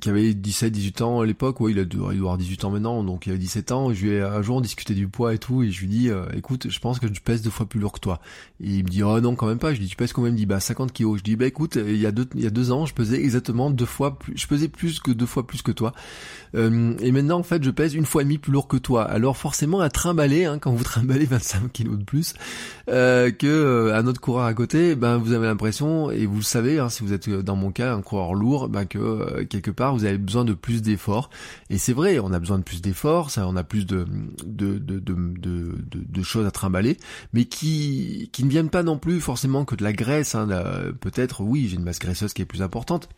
qui 0.00 0.08
avait 0.08 0.34
17, 0.34 0.72
18 0.72 1.02
ans 1.02 1.20
à 1.20 1.26
l'époque. 1.26 1.60
Ouais, 1.60 1.72
il 1.72 1.78
a 1.78 1.82
il 1.82 1.88
doit 1.88 2.12
avoir 2.12 2.38
18 2.38 2.64
ans 2.64 2.70
maintenant, 2.70 3.02
donc 3.02 3.26
il 3.26 3.32
a 3.32 3.36
17 3.36 3.72
ans. 3.72 3.92
Je 3.92 4.04
lui 4.04 4.12
ai 4.12 4.20
un 4.20 4.42
jour 4.42 4.56
on 4.56 4.60
discutait 4.60 4.94
du 4.94 5.08
poids 5.08 5.34
et 5.34 5.38
tout, 5.38 5.62
et 5.62 5.70
je 5.70 5.80
lui 5.80 5.88
dis, 5.88 6.10
écoute, 6.34 6.68
je 6.70 6.78
pense 6.78 6.98
que 7.00 7.12
je 7.12 7.20
pèse 7.20 7.42
deux 7.42 7.50
fois 7.50 7.66
plus 7.66 7.80
lourd 7.80 7.92
que 7.92 8.00
toi 8.00 8.20
il 8.62 8.84
me 8.84 8.88
dit 8.88 9.02
oh 9.02 9.20
non 9.20 9.34
quand 9.34 9.46
même 9.46 9.58
pas. 9.58 9.74
Je 9.74 9.80
dis 9.80 9.88
tu 9.88 9.96
pèses 9.96 10.12
combien 10.12 10.30
Il 10.30 10.34
me 10.34 10.38
dit 10.38 10.46
bah 10.46 10.60
50 10.60 10.92
kilos. 10.92 11.18
Je 11.18 11.24
dis 11.24 11.36
bah 11.36 11.46
écoute 11.46 11.76
il 11.76 11.96
y 11.96 12.06
a 12.06 12.12
deux 12.12 12.26
il 12.34 12.42
y 12.42 12.46
a 12.46 12.50
deux 12.50 12.72
ans 12.72 12.86
je 12.86 12.94
pesais 12.94 13.20
exactement 13.20 13.70
deux 13.70 13.86
fois 13.86 14.18
plus 14.18 14.36
je 14.36 14.46
pesais 14.46 14.68
plus 14.68 15.00
que 15.00 15.10
deux 15.10 15.26
fois 15.26 15.46
plus 15.46 15.62
que 15.62 15.72
toi. 15.72 15.92
Euh, 16.54 16.94
et 17.00 17.12
maintenant 17.12 17.38
en 17.38 17.42
fait 17.42 17.62
je 17.62 17.70
pèse 17.70 17.94
une 17.94 18.06
fois 18.06 18.22
et 18.22 18.24
demi 18.24 18.38
plus 18.38 18.52
lourd 18.52 18.68
que 18.68 18.76
toi. 18.76 19.04
Alors 19.04 19.36
forcément 19.36 19.80
à 19.80 19.88
trimballer 19.88 20.44
hein, 20.44 20.58
quand 20.58 20.72
vous 20.72 20.84
trimballez 20.84 21.24
25 21.30 21.72
kilos 21.72 21.98
de 21.98 22.04
plus 22.04 22.34
euh, 22.88 23.30
que 23.30 23.46
euh, 23.46 23.96
un 23.96 24.06
autre 24.06 24.20
coureur 24.20 24.44
à 24.44 24.54
côté, 24.54 24.94
ben 24.94 25.16
vous 25.16 25.32
avez 25.32 25.46
l'impression 25.46 26.10
et 26.10 26.26
vous 26.26 26.36
le 26.36 26.42
savez 26.42 26.78
hein, 26.78 26.88
si 26.88 27.02
vous 27.02 27.12
êtes 27.12 27.28
dans 27.28 27.56
mon 27.56 27.70
cas 27.70 27.94
un 27.94 28.02
coureur 28.02 28.34
lourd, 28.34 28.68
ben 28.68 28.84
que 28.84 28.98
euh, 28.98 29.44
quelque 29.44 29.70
part 29.70 29.94
vous 29.94 30.04
avez 30.04 30.18
besoin 30.18 30.44
de 30.44 30.52
plus 30.52 30.82
d'efforts. 30.82 31.30
Et 31.70 31.78
c'est 31.78 31.92
vrai 31.92 32.18
on 32.18 32.32
a 32.32 32.38
besoin 32.38 32.58
de 32.58 32.64
plus 32.64 32.82
d'efforts, 32.82 33.30
ça 33.30 33.46
on 33.46 33.56
a 33.56 33.64
plus 33.64 33.86
de 33.86 34.06
de, 34.44 34.78
de 34.78 34.98
de, 34.98 35.14
de, 35.38 35.74
de, 35.90 36.22
choses 36.22 36.46
à 36.46 36.50
trimballer, 36.50 36.96
mais 37.32 37.44
qui 37.44 38.28
qui 38.32 38.44
ne 38.44 38.49
viennent 38.50 38.70
pas 38.70 38.82
non 38.82 38.98
plus 38.98 39.20
forcément 39.20 39.64
que 39.64 39.74
de 39.74 39.82
la 39.82 39.92
graisse. 39.92 40.34
Hein, 40.34 40.48
peut-être, 41.00 41.42
oui, 41.42 41.68
j'ai 41.68 41.76
une 41.76 41.84
masse 41.84 41.98
graisseuse 41.98 42.34
qui 42.34 42.42
est 42.42 42.46
plus 42.46 42.62
importante, 42.62 43.08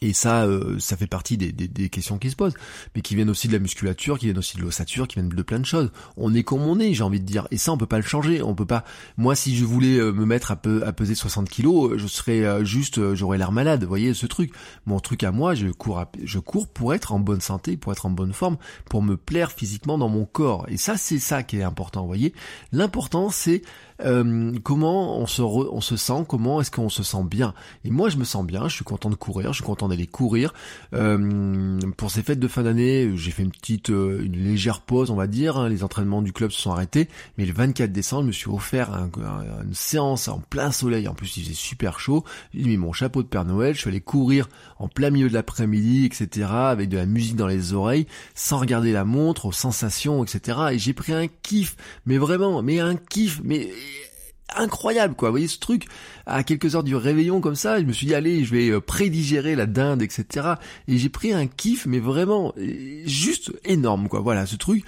et 0.00 0.12
ça, 0.12 0.44
euh, 0.44 0.78
ça 0.78 0.96
fait 0.96 1.06
partie 1.06 1.36
des, 1.36 1.50
des, 1.50 1.88
questions 1.88 2.18
qui 2.18 2.30
se 2.30 2.36
posent, 2.36 2.54
mais 2.94 3.02
qui 3.02 3.14
viennent 3.14 3.30
aussi 3.30 3.48
de 3.48 3.52
la 3.52 3.58
musculature, 3.58 4.18
qui 4.18 4.26
viennent 4.26 4.38
aussi 4.38 4.56
de 4.56 4.62
l'ossature, 4.62 5.08
qui 5.08 5.16
viennent 5.16 5.28
de 5.28 5.42
plein 5.42 5.58
de 5.58 5.66
choses. 5.66 5.90
On 6.16 6.34
est 6.34 6.44
comme 6.44 6.62
on 6.62 6.78
est, 6.78 6.94
j'ai 6.94 7.02
envie 7.02 7.20
de 7.20 7.24
dire, 7.24 7.48
et 7.50 7.56
ça 7.56 7.72
on 7.72 7.78
peut 7.78 7.86
pas 7.86 7.96
le 7.96 8.04
changer. 8.04 8.42
On 8.42 8.54
peut 8.54 8.66
pas. 8.66 8.84
Moi, 9.16 9.34
si 9.34 9.56
je 9.56 9.64
voulais 9.64 9.98
euh, 9.98 10.12
me 10.12 10.24
mettre 10.24 10.52
à, 10.52 10.56
peu, 10.56 10.86
à 10.86 10.92
peser 10.92 11.14
60 11.14 11.48
kilos, 11.48 11.96
je 11.96 12.06
serais 12.06 12.44
euh, 12.44 12.64
juste, 12.64 13.14
j'aurais 13.14 13.38
l'air 13.38 13.50
malade. 13.50 13.82
Vous 13.82 13.88
voyez 13.88 14.14
ce 14.14 14.26
truc. 14.26 14.52
Mon 14.86 15.00
truc 15.00 15.24
à 15.24 15.32
moi, 15.32 15.54
je 15.54 15.68
cours, 15.68 16.04
je 16.22 16.38
cours 16.38 16.68
pour 16.68 16.94
être 16.94 17.12
en 17.12 17.18
bonne 17.18 17.40
santé, 17.40 17.76
pour 17.76 17.92
être 17.92 18.06
en 18.06 18.10
bonne 18.10 18.32
forme, 18.32 18.56
pour 18.88 19.02
me 19.02 19.16
plaire 19.16 19.50
physiquement 19.50 19.98
dans 19.98 20.08
mon 20.08 20.24
corps. 20.24 20.66
Et 20.68 20.76
ça, 20.76 20.96
c'est 20.96 21.18
ça 21.18 21.42
qui 21.42 21.58
est 21.58 21.62
important. 21.62 22.02
Vous 22.02 22.08
voyez, 22.08 22.32
l'important 22.72 23.30
c'est 23.30 23.62
euh, 24.04 24.52
comment 24.62 25.18
on 25.18 25.26
se, 25.26 25.42
on 25.42 25.80
se 25.80 25.96
sent, 25.96 26.24
comment 26.28 26.60
est-ce 26.60 26.70
qu'on 26.70 26.88
se 26.88 27.02
sent 27.02 27.24
bien. 27.24 27.54
Et 27.84 27.90
moi, 27.90 28.08
je 28.08 28.16
me 28.16 28.24
sens 28.24 28.46
bien, 28.46 28.68
je 28.68 28.74
suis 28.74 28.84
content 28.84 29.10
de 29.10 29.16
courir, 29.16 29.52
je 29.52 29.56
suis 29.56 29.64
content 29.64 29.87
d'aller 29.88 30.06
courir. 30.06 30.54
Euh, 30.94 31.78
pour 31.96 32.10
ces 32.10 32.22
fêtes 32.22 32.40
de 32.40 32.48
fin 32.48 32.62
d'année, 32.62 33.10
j'ai 33.16 33.30
fait 33.30 33.42
une 33.42 33.50
petite, 33.50 33.90
euh, 33.90 34.22
une 34.24 34.44
légère 34.44 34.80
pause, 34.80 35.10
on 35.10 35.16
va 35.16 35.26
dire. 35.26 35.56
Hein. 35.56 35.68
Les 35.68 35.84
entraînements 35.84 36.22
du 36.22 36.32
club 36.32 36.50
se 36.50 36.60
sont 36.60 36.72
arrêtés, 36.72 37.08
mais 37.36 37.46
le 37.46 37.52
24 37.52 37.92
décembre, 37.92 38.22
je 38.22 38.26
me 38.28 38.32
suis 38.32 38.50
offert 38.50 38.90
une 38.92 39.74
séance 39.74 40.28
en 40.28 40.38
plein 40.38 40.70
soleil. 40.70 41.08
En 41.08 41.14
plus, 41.14 41.36
il 41.36 41.44
faisait 41.44 41.54
super 41.54 42.00
chaud. 42.00 42.24
J'ai 42.54 42.64
mis 42.64 42.76
mon 42.76 42.92
chapeau 42.92 43.22
de 43.22 43.28
Père 43.28 43.44
Noël, 43.44 43.74
je 43.74 43.80
suis 43.80 43.88
allé 43.88 44.00
courir 44.00 44.48
en 44.78 44.88
plein 44.88 45.10
milieu 45.10 45.28
de 45.28 45.34
l'après-midi, 45.34 46.04
etc., 46.04 46.46
avec 46.50 46.88
de 46.88 46.96
la 46.96 47.06
musique 47.06 47.36
dans 47.36 47.46
les 47.46 47.72
oreilles, 47.72 48.06
sans 48.34 48.58
regarder 48.58 48.92
la 48.92 49.04
montre, 49.04 49.46
aux 49.46 49.52
sensations, 49.52 50.24
etc. 50.24 50.58
Et 50.72 50.78
j'ai 50.78 50.92
pris 50.92 51.12
un 51.12 51.26
kiff, 51.42 51.76
mais 52.06 52.18
vraiment, 52.18 52.62
mais 52.62 52.80
un 52.80 52.96
kiff, 52.96 53.40
mais 53.44 53.70
incroyable 54.56 55.14
quoi. 55.14 55.28
Vous 55.28 55.34
voyez 55.34 55.48
ce 55.48 55.58
truc 55.58 55.86
à 56.26 56.42
quelques 56.42 56.74
heures 56.74 56.84
du 56.84 56.96
réveillon 56.96 57.40
comme 57.40 57.54
ça, 57.54 57.78
je 57.78 57.84
me 57.84 57.92
suis 57.92 58.06
dit 58.06 58.14
allez, 58.14 58.44
je 58.44 58.54
vais 58.54 58.70
euh, 58.70 58.80
prédigérer 58.80 59.54
la 59.54 59.66
dinde, 59.66 60.02
etc. 60.02 60.54
Et 60.86 60.98
j'ai 60.98 61.08
pris 61.08 61.32
un 61.32 61.46
kiff, 61.46 61.86
mais 61.86 61.98
vraiment 61.98 62.54
juste 63.04 63.52
énorme 63.64 64.08
quoi. 64.08 64.20
Voilà 64.20 64.46
ce 64.46 64.56
truc 64.56 64.84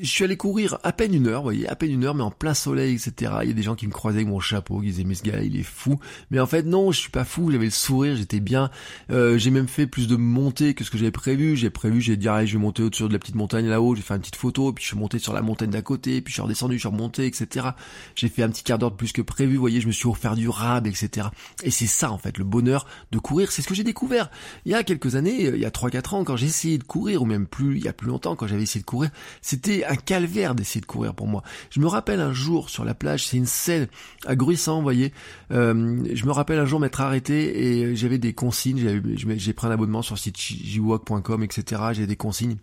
je 0.00 0.08
suis 0.08 0.24
allé 0.24 0.36
courir 0.36 0.78
à 0.82 0.92
peine 0.92 1.14
une 1.14 1.26
heure, 1.26 1.40
vous 1.40 1.44
voyez, 1.44 1.68
à 1.68 1.76
peine 1.76 1.92
une 1.92 2.04
heure, 2.04 2.14
mais 2.14 2.22
en 2.22 2.30
plein 2.30 2.54
soleil, 2.54 2.94
etc. 2.94 3.32
Il 3.42 3.48
y 3.48 3.50
a 3.50 3.54
des 3.54 3.62
gens 3.62 3.74
qui 3.74 3.86
me 3.86 3.92
croisaient 3.92 4.18
avec 4.18 4.28
mon 4.28 4.40
chapeau, 4.40 4.80
qui 4.80 4.86
disaient 4.86 5.04
mais 5.04 5.14
ce 5.14 5.22
gars 5.22 5.40
il 5.40 5.58
est 5.58 5.62
fou. 5.62 5.98
Mais 6.30 6.40
en 6.40 6.46
fait 6.46 6.64
non, 6.64 6.92
je 6.92 7.00
suis 7.00 7.10
pas 7.10 7.24
fou, 7.24 7.50
j'avais 7.50 7.66
le 7.66 7.70
sourire, 7.70 8.16
j'étais 8.16 8.40
bien. 8.40 8.70
Euh, 9.10 9.38
j'ai 9.38 9.50
même 9.50 9.68
fait 9.68 9.86
plus 9.86 10.08
de 10.08 10.16
montées 10.16 10.74
que 10.74 10.84
ce 10.84 10.90
que 10.90 10.98
j'avais 10.98 11.10
prévu. 11.10 11.56
J'ai 11.56 11.70
prévu, 11.70 12.00
j'ai 12.00 12.16
dit 12.16 12.28
allez, 12.28 12.46
je 12.46 12.54
vais 12.54 12.62
monter 12.62 12.82
au-dessus 12.82 13.04
de 13.04 13.12
la 13.12 13.18
petite 13.18 13.34
montagne 13.34 13.66
là-haut, 13.66 13.94
j'ai 13.94 14.02
fait 14.02 14.14
une 14.14 14.20
petite 14.20 14.36
photo, 14.36 14.72
puis 14.72 14.82
je 14.82 14.88
suis 14.88 14.98
monté 14.98 15.18
sur 15.18 15.32
la 15.32 15.42
montagne 15.42 15.70
d'à 15.70 15.82
côté, 15.82 16.20
puis 16.20 16.32
je 16.32 16.34
suis 16.34 16.42
redescendu, 16.42 16.74
je 16.74 16.80
suis 16.80 16.88
remonté, 16.88 17.26
etc. 17.26 17.68
J'ai 18.14 18.28
fait 18.28 18.42
un 18.42 18.48
petit 18.48 18.64
quart 18.64 18.78
d'heure 18.78 18.90
de 18.90 18.96
plus 18.96 19.12
que 19.12 19.22
prévu, 19.22 19.54
vous 19.54 19.60
voyez, 19.60 19.80
je 19.80 19.86
me 19.86 19.92
suis 19.92 20.08
offert 20.08 20.34
du 20.34 20.48
rab, 20.48 20.86
etc. 20.86 21.28
Et 21.62 21.70
c'est 21.70 21.86
ça 21.86 22.10
en 22.10 22.18
fait, 22.18 22.38
le 22.38 22.44
bonheur 22.44 22.86
de 23.12 23.18
courir, 23.18 23.52
c'est 23.52 23.62
ce 23.62 23.68
que 23.68 23.74
j'ai 23.74 23.84
découvert. 23.84 24.30
Il 24.64 24.72
y 24.72 24.74
a 24.74 24.82
quelques 24.82 25.14
années, 25.14 25.46
il 25.46 25.60
y 25.60 25.64
a 25.64 25.70
3-4 25.70 26.14
ans, 26.14 26.24
quand 26.24 26.36
j'ai 26.36 26.46
essayé 26.46 26.78
de 26.78 26.84
courir, 26.84 27.22
ou 27.22 27.26
même 27.26 27.46
plus, 27.46 27.76
il 27.76 27.84
y 27.84 27.88
a 27.88 27.92
plus 27.92 28.08
longtemps, 28.08 28.36
quand 28.36 28.46
j'avais 28.46 28.62
essayé 28.62 28.80
de 28.80 28.86
courir, 28.86 29.10
c'était 29.42 29.67
un 29.86 29.96
calvaire 29.96 30.54
d'essayer 30.54 30.80
de 30.80 30.86
courir 30.86 31.14
pour 31.14 31.26
moi. 31.26 31.42
Je 31.70 31.80
me 31.80 31.86
rappelle 31.86 32.20
un 32.20 32.32
jour 32.32 32.70
sur 32.70 32.84
la 32.84 32.94
plage, 32.94 33.26
c'est 33.26 33.36
une 33.36 33.46
scène 33.46 33.88
à 34.26 34.34
vous 34.34 34.82
voyez. 34.82 35.12
Euh, 35.52 36.02
je 36.12 36.26
me 36.26 36.32
rappelle 36.32 36.58
un 36.58 36.64
jour 36.64 36.80
m'être 36.80 37.00
arrêté 37.00 37.62
et 37.62 37.96
j'avais 37.96 38.18
des 38.18 38.32
consignes. 38.32 39.02
J'ai 39.14 39.52
pris 39.52 39.66
un 39.66 39.70
abonnement 39.70 40.02
sur 40.02 40.18
site 40.18 40.38
jwalk.com, 40.38 41.42
etc. 41.42 41.82
J'ai 41.92 42.06
des 42.06 42.16
consignes. 42.16 42.56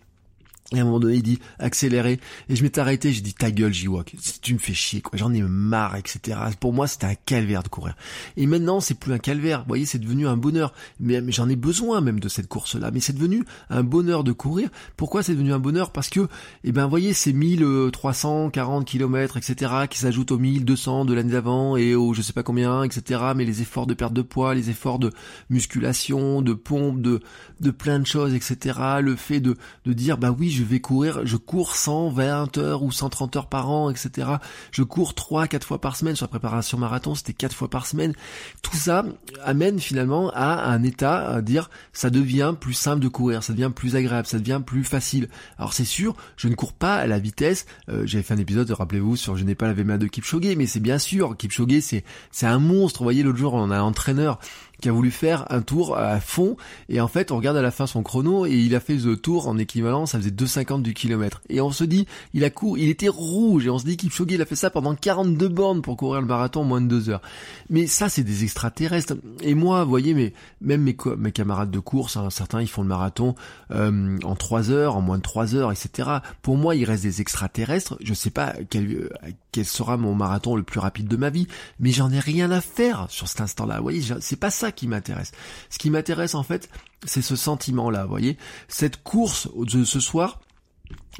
Et 0.72 0.78
à 0.78 0.82
un 0.82 0.84
moment 0.84 0.98
donné, 0.98 1.16
il 1.16 1.22
dit 1.22 1.38
accélérer. 1.60 2.18
Et 2.48 2.56
je 2.56 2.62
m'étais 2.64 2.80
arrêté, 2.80 3.12
j'ai 3.12 3.20
dit 3.20 3.34
ta 3.34 3.52
gueule, 3.52 3.72
J-Walk. 3.72 4.16
Tu 4.42 4.54
me 4.54 4.58
fais 4.58 4.74
chier, 4.74 5.00
quoi. 5.00 5.16
J'en 5.16 5.32
ai 5.32 5.40
marre, 5.42 5.94
etc. 5.94 6.38
Pour 6.58 6.72
moi, 6.72 6.88
c'était 6.88 7.06
un 7.06 7.14
calvaire 7.14 7.62
de 7.62 7.68
courir. 7.68 7.94
Et 8.36 8.46
maintenant, 8.46 8.80
c'est 8.80 8.98
plus 8.98 9.12
un 9.12 9.18
calvaire. 9.18 9.60
Vous 9.60 9.68
voyez, 9.68 9.86
c'est 9.86 10.00
devenu 10.00 10.26
un 10.26 10.36
bonheur. 10.36 10.72
Mais, 10.98 11.22
j'en 11.30 11.48
ai 11.48 11.54
besoin 11.54 12.00
même 12.00 12.18
de 12.18 12.28
cette 12.28 12.48
course-là. 12.48 12.90
Mais 12.90 12.98
c'est 12.98 13.12
devenu 13.12 13.44
un 13.70 13.84
bonheur 13.84 14.24
de 14.24 14.32
courir. 14.32 14.68
Pourquoi 14.96 15.22
c'est 15.22 15.34
devenu 15.34 15.52
un 15.52 15.60
bonheur? 15.60 15.92
Parce 15.92 16.08
que, 16.08 16.26
eh 16.64 16.72
ben, 16.72 16.84
vous 16.84 16.90
voyez, 16.90 17.12
ces 17.12 17.32
1340 17.32 18.84
km, 18.84 19.36
etc., 19.36 19.72
qui 19.88 19.98
s'ajoutent 20.00 20.32
aux 20.32 20.38
1200 20.38 21.04
de 21.04 21.14
l'année 21.14 21.32
d'avant 21.32 21.76
et 21.76 21.94
aux 21.94 22.12
je 22.12 22.22
sais 22.22 22.32
pas 22.32 22.42
combien, 22.42 22.82
etc. 22.82 23.20
Mais 23.36 23.44
les 23.44 23.62
efforts 23.62 23.86
de 23.86 23.94
perte 23.94 24.14
de 24.14 24.22
poids, 24.22 24.54
les 24.54 24.68
efforts 24.70 24.98
de 24.98 25.12
musculation, 25.48 26.42
de 26.42 26.54
pompe, 26.54 27.00
de, 27.00 27.20
de 27.60 27.70
plein 27.70 28.00
de 28.00 28.06
choses, 28.06 28.34
etc. 28.34 28.80
Le 29.00 29.14
fait 29.14 29.38
de, 29.38 29.56
de 29.84 29.92
dire, 29.92 30.18
bah 30.18 30.34
oui, 30.36 30.55
je 30.56 30.64
vais 30.64 30.80
courir, 30.80 31.26
je 31.26 31.36
cours 31.36 31.76
120 31.76 32.58
heures 32.58 32.82
ou 32.82 32.90
130 32.90 33.36
heures 33.36 33.46
par 33.46 33.70
an, 33.70 33.90
etc. 33.90 34.28
Je 34.72 34.82
cours 34.82 35.14
3, 35.14 35.46
4 35.46 35.66
fois 35.66 35.80
par 35.80 35.96
semaine 35.96 36.16
sur 36.16 36.24
la 36.24 36.30
préparation 36.30 36.78
marathon, 36.78 37.14
c'était 37.14 37.32
4 37.32 37.54
fois 37.54 37.68
par 37.68 37.86
semaine. 37.86 38.14
Tout 38.62 38.76
ça 38.76 39.04
amène 39.44 39.78
finalement 39.78 40.30
à 40.34 40.70
un 40.70 40.82
état 40.82 41.28
à 41.28 41.42
dire 41.42 41.70
ça 41.92 42.10
devient 42.10 42.54
plus 42.58 42.74
simple 42.74 43.00
de 43.00 43.08
courir, 43.08 43.42
ça 43.42 43.52
devient 43.52 43.70
plus 43.74 43.96
agréable, 43.96 44.26
ça 44.26 44.38
devient 44.38 44.60
plus 44.64 44.84
facile. 44.84 45.28
Alors 45.58 45.72
c'est 45.72 45.84
sûr, 45.84 46.16
je 46.36 46.48
ne 46.48 46.54
cours 46.54 46.72
pas 46.72 46.96
à 46.96 47.06
la 47.06 47.18
vitesse. 47.18 47.66
Euh, 47.88 48.06
J'avais 48.06 48.22
fait 48.22 48.34
un 48.34 48.38
épisode, 48.38 48.70
rappelez-vous, 48.70 49.16
sur 49.16 49.36
je 49.36 49.44
n'ai 49.44 49.54
pas 49.54 49.66
la 49.66 49.74
VMA 49.74 49.98
de 49.98 50.06
Kipchoge, 50.06 50.56
mais 50.56 50.66
c'est 50.66 50.80
bien 50.80 50.98
sûr 50.98 51.36
Kipchoge, 51.36 51.80
c'est 51.80 52.04
c'est 52.30 52.46
un 52.46 52.58
monstre. 52.58 53.00
Vous 53.00 53.04
voyez, 53.04 53.22
l'autre 53.22 53.38
jour 53.38 53.54
on 53.54 53.70
a 53.70 53.76
un 53.78 53.82
entraîneur 53.82 54.38
qui 54.80 54.88
a 54.88 54.92
voulu 54.92 55.10
faire 55.10 55.46
un 55.50 55.62
tour 55.62 55.96
à 55.96 56.20
fond 56.20 56.56
et 56.88 57.00
en 57.00 57.08
fait 57.08 57.32
on 57.32 57.36
regarde 57.36 57.56
à 57.56 57.62
la 57.62 57.70
fin 57.70 57.86
son 57.86 58.02
chrono 58.02 58.46
et 58.46 58.52
il 58.52 58.74
a 58.74 58.80
fait 58.80 58.96
le 58.96 59.16
tour 59.16 59.48
en 59.48 59.58
équivalent, 59.58 60.06
ça 60.06 60.18
faisait 60.18 60.30
2,50 60.30 60.82
du 60.82 60.94
kilomètre. 60.94 61.40
Et 61.48 61.60
on 61.60 61.70
se 61.70 61.84
dit, 61.84 62.06
il 62.34 62.44
a 62.44 62.50
couru, 62.50 62.80
il 62.80 62.88
était 62.88 63.08
rouge 63.08 63.66
et 63.66 63.70
on 63.70 63.78
se 63.78 63.84
dit 63.84 63.96
Kipchoge 63.96 64.26
il 64.30 64.42
a 64.42 64.46
fait 64.46 64.56
ça 64.56 64.70
pendant 64.70 64.94
42 64.94 65.48
bornes 65.48 65.82
pour 65.82 65.96
courir 65.96 66.20
le 66.20 66.26
marathon 66.26 66.60
en 66.60 66.64
moins 66.64 66.80
de 66.80 66.88
2 66.88 67.10
heures. 67.10 67.22
Mais 67.70 67.86
ça 67.86 68.08
c'est 68.08 68.22
des 68.22 68.44
extraterrestres. 68.44 69.14
Et 69.42 69.54
moi, 69.54 69.84
vous 69.84 69.90
voyez, 69.90 70.14
mais 70.14 70.32
même 70.60 70.82
mes, 70.82 71.32
camarades 71.32 71.70
de 71.70 71.78
course, 71.78 72.16
hein, 72.16 72.30
certains 72.30 72.62
ils 72.62 72.68
font 72.68 72.82
le 72.82 72.88
marathon 72.88 73.34
euh, 73.70 74.18
en 74.24 74.34
3 74.34 74.70
heures, 74.70 74.96
en 74.96 75.00
moins 75.00 75.18
de 75.18 75.22
3 75.22 75.54
heures, 75.54 75.72
etc. 75.72 76.10
Pour 76.42 76.56
moi, 76.56 76.74
il 76.74 76.84
reste 76.84 77.02
des 77.02 77.20
extraterrestres. 77.20 77.96
Je 78.02 78.14
sais 78.14 78.30
pas 78.30 78.54
quel, 78.70 78.90
euh, 78.92 79.10
quel 79.56 79.64
sera 79.64 79.96
mon 79.96 80.14
marathon 80.14 80.54
le 80.54 80.62
plus 80.62 80.80
rapide 80.80 81.08
de 81.08 81.16
ma 81.16 81.30
vie, 81.30 81.46
mais 81.80 81.90
j'en 81.90 82.12
ai 82.12 82.20
rien 82.20 82.50
à 82.50 82.60
faire 82.60 83.06
sur 83.08 83.26
cet 83.26 83.40
instant-là. 83.40 83.78
Vous 83.78 83.84
voyez, 83.84 84.02
c'est 84.20 84.36
pas 84.36 84.50
ça 84.50 84.70
qui 84.70 84.86
m'intéresse. 84.86 85.32
Ce 85.70 85.78
qui 85.78 85.88
m'intéresse 85.88 86.34
en 86.34 86.42
fait, 86.42 86.68
c'est 87.06 87.22
ce 87.22 87.36
sentiment-là. 87.36 88.02
Vous 88.02 88.10
voyez, 88.10 88.36
cette 88.68 89.02
course 89.02 89.48
de 89.56 89.84
ce 89.84 89.98
soir, 89.98 90.40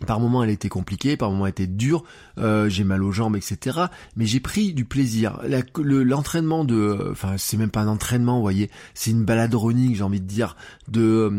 par 0.04 0.20
moments, 0.20 0.42
elle 0.42 0.50
était 0.50 0.68
compliquée, 0.68 1.16
par 1.16 1.30
moments, 1.30 1.46
elle 1.46 1.52
était 1.52 1.66
dure. 1.66 2.04
Euh, 2.38 2.68
j'ai 2.68 2.85
mal 2.85 3.02
aux 3.02 3.12
jambes, 3.12 3.37
etc. 3.37 3.78
Mais 4.14 4.26
j'ai 4.26 4.40
pris 4.40 4.74
du 4.74 4.85
plaisir. 4.85 5.40
L'entraînement 5.74 6.64
de, 6.64 7.09
enfin, 7.11 7.35
c'est 7.38 7.56
même 7.56 7.70
pas 7.70 7.80
un 7.80 7.88
entraînement, 7.88 8.37
vous 8.37 8.42
voyez, 8.42 8.70
c'est 8.92 9.11
une 9.11 9.24
balade 9.24 9.54
j'ai 9.94 10.02
envie 10.02 10.20
de 10.20 10.26
dire, 10.26 10.56
de 10.88 11.30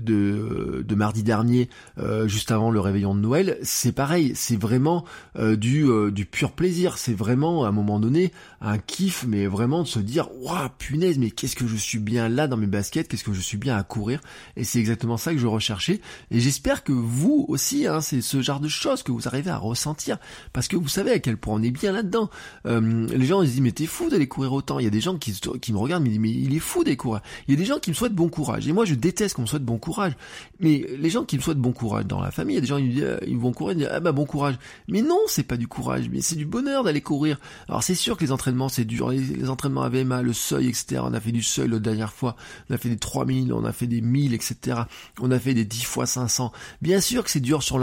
de, 0.00 0.84
de 0.86 0.94
mardi 0.94 1.24
dernier, 1.24 1.68
euh, 1.98 2.28
juste 2.28 2.52
avant 2.52 2.70
le 2.70 2.78
réveillon 2.78 3.14
de 3.14 3.20
Noël. 3.20 3.58
C'est 3.62 3.92
pareil, 3.92 4.32
c'est 4.36 4.56
vraiment 4.56 5.04
euh, 5.36 5.56
du 5.56 5.86
du 6.12 6.26
pur 6.26 6.52
plaisir. 6.52 6.98
C'est 6.98 7.14
vraiment 7.14 7.64
à 7.64 7.68
un 7.68 7.72
moment 7.72 7.98
donné 7.98 8.32
un 8.60 8.78
kiff, 8.78 9.24
mais 9.26 9.46
vraiment 9.46 9.82
de 9.82 9.88
se 9.88 9.98
dire, 9.98 10.28
waouh, 10.42 10.68
punaise, 10.78 11.18
mais 11.18 11.30
qu'est-ce 11.30 11.56
que 11.56 11.66
je 11.66 11.76
suis 11.76 11.98
bien 11.98 12.28
là 12.28 12.46
dans 12.46 12.56
mes 12.56 12.66
baskets, 12.66 13.08
qu'est-ce 13.08 13.24
que 13.24 13.32
je 13.32 13.40
suis 13.40 13.58
bien 13.58 13.76
à 13.76 13.82
courir. 13.82 14.20
Et 14.56 14.62
c'est 14.62 14.78
exactement 14.78 15.16
ça 15.16 15.32
que 15.32 15.38
je 15.38 15.46
recherchais. 15.46 16.00
Et 16.30 16.38
j'espère 16.38 16.84
que 16.84 16.92
vous 16.92 17.46
aussi. 17.48 17.86
Hein, 17.86 17.95
Hein, 17.96 18.00
c'est 18.00 18.20
ce 18.20 18.42
genre 18.42 18.60
de 18.60 18.68
choses 18.68 19.02
que 19.02 19.10
vous 19.10 19.26
arrivez 19.26 19.50
à 19.50 19.56
ressentir 19.56 20.18
parce 20.52 20.68
que 20.68 20.76
vous 20.76 20.88
savez 20.88 21.10
à 21.10 21.18
quel 21.18 21.36
point 21.36 21.54
on 21.54 21.62
est 21.62 21.70
bien 21.70 21.92
là-dedans. 21.92 22.30
Euh, 22.66 23.06
les 23.08 23.26
gens 23.26 23.42
ils 23.42 23.48
se 23.48 23.52
disent 23.52 23.62
mais 23.62 23.72
t'es 23.72 23.86
fou 23.86 24.08
d'aller 24.08 24.28
courir 24.28 24.52
autant. 24.52 24.78
Il 24.78 24.84
y 24.84 24.86
a 24.86 24.90
des 24.90 25.00
gens 25.00 25.16
qui, 25.16 25.38
qui 25.60 25.72
me 25.72 25.78
regardent 25.78 26.04
mais, 26.04 26.18
mais 26.18 26.30
il 26.30 26.54
est 26.54 26.60
fou 26.60 26.84
d'aller 26.84 26.96
courir. 26.96 27.22
Il 27.48 27.54
y 27.54 27.56
a 27.56 27.58
des 27.58 27.64
gens 27.64 27.78
qui 27.78 27.90
me 27.90 27.94
souhaitent 27.94 28.14
bon 28.14 28.28
courage 28.28 28.68
et 28.68 28.72
moi 28.72 28.84
je 28.84 28.94
déteste 28.94 29.36
qu'on 29.36 29.42
me 29.42 29.46
souhaite 29.46 29.64
bon 29.64 29.78
courage. 29.78 30.12
Mais 30.60 30.86
les 30.98 31.10
gens 31.10 31.24
qui 31.24 31.36
me 31.36 31.42
souhaitent 31.42 31.58
bon 31.58 31.72
courage 31.72 32.06
dans 32.06 32.20
la 32.20 32.30
famille, 32.30 32.54
il 32.54 32.58
y 32.58 32.58
a 32.58 32.60
des 32.60 32.66
gens 32.66 32.76
ils, 32.76 33.18
ils 33.26 33.38
vont 33.38 33.52
courir, 33.52 33.72
ils 33.72 33.78
disent 33.78 33.88
ah 33.90 34.00
bah 34.00 34.12
bon 34.12 34.26
courage. 34.26 34.56
Mais 34.88 35.02
non 35.02 35.20
c'est 35.26 35.44
pas 35.44 35.56
du 35.56 35.68
courage, 35.68 36.08
mais 36.10 36.20
c'est 36.20 36.36
du 36.36 36.46
bonheur 36.46 36.84
d'aller 36.84 37.00
courir. 37.00 37.40
Alors 37.68 37.82
c'est 37.82 37.94
sûr 37.94 38.16
que 38.16 38.24
les 38.24 38.32
entraînements 38.32 38.68
c'est 38.68 38.84
dur, 38.84 39.10
les, 39.10 39.48
entraînements 39.48 39.82
à 39.82 39.88
VMA, 39.88 40.22
le 40.22 40.32
seuil 40.32 40.68
etc. 40.68 41.00
On 41.04 41.14
a 41.14 41.20
fait 41.20 41.32
du 41.32 41.42
seuil 41.42 41.68
la 41.68 41.78
dernière 41.78 42.12
fois, 42.12 42.36
on 42.68 42.74
a 42.74 42.78
fait 42.78 42.88
des 42.88 42.98
3000, 42.98 43.52
on 43.52 43.64
a 43.64 43.72
fait 43.72 43.86
des 43.86 44.00
1000 44.00 44.34
etc. 44.34 44.82
On 45.20 45.30
a 45.30 45.38
fait 45.38 45.54
des 45.54 45.64
10 45.64 45.84
fois 45.84 46.06
500. 46.06 46.52
Bien 46.82 47.00
sûr 47.00 47.24
que 47.24 47.30
c'est 47.30 47.40
dur 47.40 47.62
sur 47.62 47.78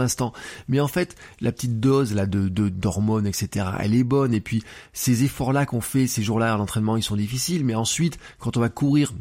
Mais 0.68 0.80
en 0.80 0.88
fait, 0.88 1.16
la 1.40 1.52
petite 1.52 1.80
dose 1.80 2.14
là 2.14 2.26
de 2.26 2.48
d'hormones, 2.48 3.26
etc., 3.26 3.66
elle 3.80 3.94
est 3.94 4.04
bonne. 4.04 4.34
Et 4.34 4.40
puis 4.40 4.62
ces 4.92 5.24
efforts-là 5.24 5.66
qu'on 5.66 5.80
fait 5.80 6.06
ces 6.06 6.22
jours-là 6.22 6.54
à 6.54 6.56
l'entraînement, 6.56 6.96
ils 6.96 7.02
sont 7.02 7.16
difficiles. 7.16 7.64
Mais 7.64 7.74
ensuite, 7.74 8.18
quand 8.38 8.56
on 8.56 8.60
va 8.60 8.68
courir 8.68 9.12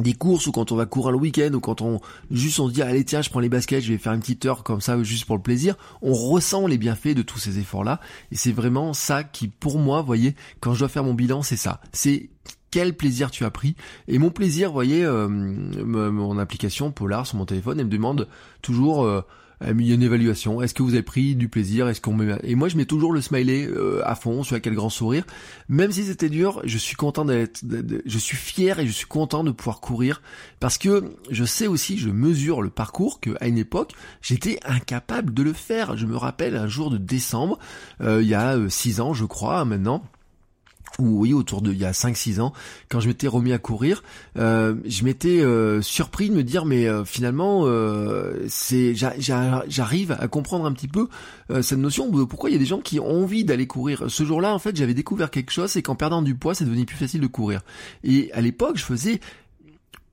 des 0.00 0.12
courses 0.12 0.46
ou 0.46 0.52
quand 0.52 0.72
on 0.72 0.76
va 0.76 0.84
courir 0.84 1.12
le 1.12 1.18
week-end 1.18 1.50
ou 1.54 1.60
quand 1.60 1.80
on 1.80 2.00
juste 2.30 2.60
on 2.60 2.68
se 2.68 2.74
dit 2.74 2.82
allez 2.82 3.04
tiens 3.04 3.22
je 3.22 3.30
prends 3.30 3.40
les 3.40 3.48
baskets 3.48 3.82
je 3.82 3.92
vais 3.92 3.98
faire 3.98 4.12
une 4.12 4.20
petite 4.20 4.44
heure 4.44 4.62
comme 4.62 4.82
ça 4.82 5.02
juste 5.02 5.24
pour 5.24 5.36
le 5.36 5.42
plaisir 5.42 5.74
on 6.02 6.12
ressent 6.12 6.66
les 6.66 6.76
bienfaits 6.76 7.14
de 7.14 7.22
tous 7.22 7.38
ces 7.38 7.58
efforts 7.58 7.82
là 7.82 7.98
et 8.30 8.36
c'est 8.36 8.52
vraiment 8.52 8.92
ça 8.92 9.24
qui 9.24 9.48
pour 9.48 9.78
moi 9.78 10.02
voyez 10.02 10.34
quand 10.60 10.74
je 10.74 10.80
dois 10.80 10.88
faire 10.88 11.04
mon 11.04 11.14
bilan 11.14 11.40
c'est 11.40 11.56
ça 11.56 11.80
c'est 11.92 12.28
quel 12.70 12.94
plaisir 12.94 13.30
tu 13.30 13.44
as 13.44 13.50
pris. 13.50 13.74
Et 14.06 14.18
mon 14.18 14.28
plaisir, 14.28 14.70
voyez, 14.70 15.02
euh, 15.02 15.28
mon 15.28 16.38
application 16.38 16.90
Polar 16.90 17.26
sur 17.26 17.38
mon 17.38 17.46
téléphone, 17.46 17.80
elle 17.80 17.86
me 17.86 17.90
demande 17.90 18.28
toujours, 18.60 19.04
euh, 19.04 19.22
il 19.64 19.86
y 19.86 19.92
a 19.92 19.94
une 19.94 20.02
évaluation. 20.02 20.60
Est-ce 20.60 20.74
que 20.74 20.82
vous 20.82 20.94
avez 20.94 21.02
pris 21.02 21.34
du 21.34 21.48
plaisir? 21.48 21.88
Est-ce 21.88 22.00
qu'on 22.00 22.14
met... 22.14 22.38
Et 22.42 22.54
moi, 22.54 22.68
je 22.68 22.76
mets 22.76 22.84
toujours 22.84 23.12
le 23.12 23.20
smiley 23.20 23.66
euh, 23.66 24.02
à 24.04 24.14
fond, 24.14 24.42
sur 24.42 24.60
quel 24.60 24.74
grand 24.74 24.90
sourire. 24.90 25.24
Même 25.68 25.92
si 25.92 26.04
c'était 26.04 26.28
dur, 26.28 26.60
je 26.64 26.78
suis 26.78 26.96
content 26.96 27.24
d'être, 27.24 27.62
je 28.04 28.18
suis 28.18 28.36
fier 28.36 28.78
et 28.78 28.86
je 28.86 28.92
suis 28.92 29.06
content 29.06 29.44
de 29.44 29.50
pouvoir 29.50 29.80
courir 29.80 30.22
parce 30.60 30.78
que 30.78 31.04
je 31.30 31.44
sais 31.44 31.66
aussi, 31.66 31.98
je 31.98 32.10
mesure 32.10 32.62
le 32.62 32.70
parcours 32.70 33.20
que 33.20 33.30
à 33.40 33.48
une 33.48 33.58
époque, 33.58 33.92
j'étais 34.20 34.58
incapable 34.64 35.32
de 35.32 35.42
le 35.42 35.52
faire. 35.52 35.96
Je 35.96 36.06
me 36.06 36.16
rappelle 36.16 36.56
un 36.56 36.68
jour 36.68 36.90
de 36.90 36.98
décembre, 36.98 37.58
il 38.00 38.26
y 38.26 38.34
a 38.34 38.58
six 38.68 39.00
ans, 39.00 39.14
je 39.14 39.24
crois, 39.24 39.64
maintenant 39.64 40.02
ou 40.98 41.20
oui, 41.20 41.32
autour 41.32 41.62
de 41.62 41.72
il 41.72 41.78
y 41.78 41.84
a 41.84 41.92
5-6 41.92 42.40
ans, 42.40 42.52
quand 42.88 43.00
je 43.00 43.08
m'étais 43.08 43.28
remis 43.28 43.52
à 43.52 43.58
courir, 43.58 44.02
euh, 44.38 44.74
je 44.86 45.04
m'étais 45.04 45.40
euh, 45.40 45.82
surpris 45.82 46.30
de 46.30 46.34
me 46.34 46.42
dire 46.42 46.64
mais 46.64 46.86
euh, 46.86 47.04
finalement 47.04 47.66
c'est 48.48 48.94
j'arrive 48.94 50.16
à 50.18 50.28
comprendre 50.28 50.66
un 50.66 50.72
petit 50.72 50.88
peu 50.88 51.08
cette 51.60 51.78
notion 51.78 52.08
de 52.08 52.24
pourquoi 52.24 52.50
il 52.50 52.54
y 52.54 52.56
a 52.56 52.58
des 52.58 52.66
gens 52.66 52.80
qui 52.80 52.98
ont 52.98 53.22
envie 53.22 53.44
d'aller 53.44 53.66
courir. 53.66 54.04
Ce 54.08 54.24
jour-là, 54.24 54.52
en 54.52 54.58
fait, 54.58 54.76
j'avais 54.76 54.94
découvert 54.94 55.30
quelque 55.30 55.50
chose, 55.50 55.70
c'est 55.70 55.82
qu'en 55.82 55.94
perdant 55.94 56.22
du 56.22 56.34
poids, 56.34 56.54
c'est 56.54 56.64
devenu 56.64 56.84
plus 56.86 56.96
facile 56.96 57.20
de 57.20 57.26
courir. 57.26 57.62
Et 58.02 58.32
à 58.32 58.40
l'époque, 58.40 58.76
je 58.76 58.84
faisais 58.84 59.20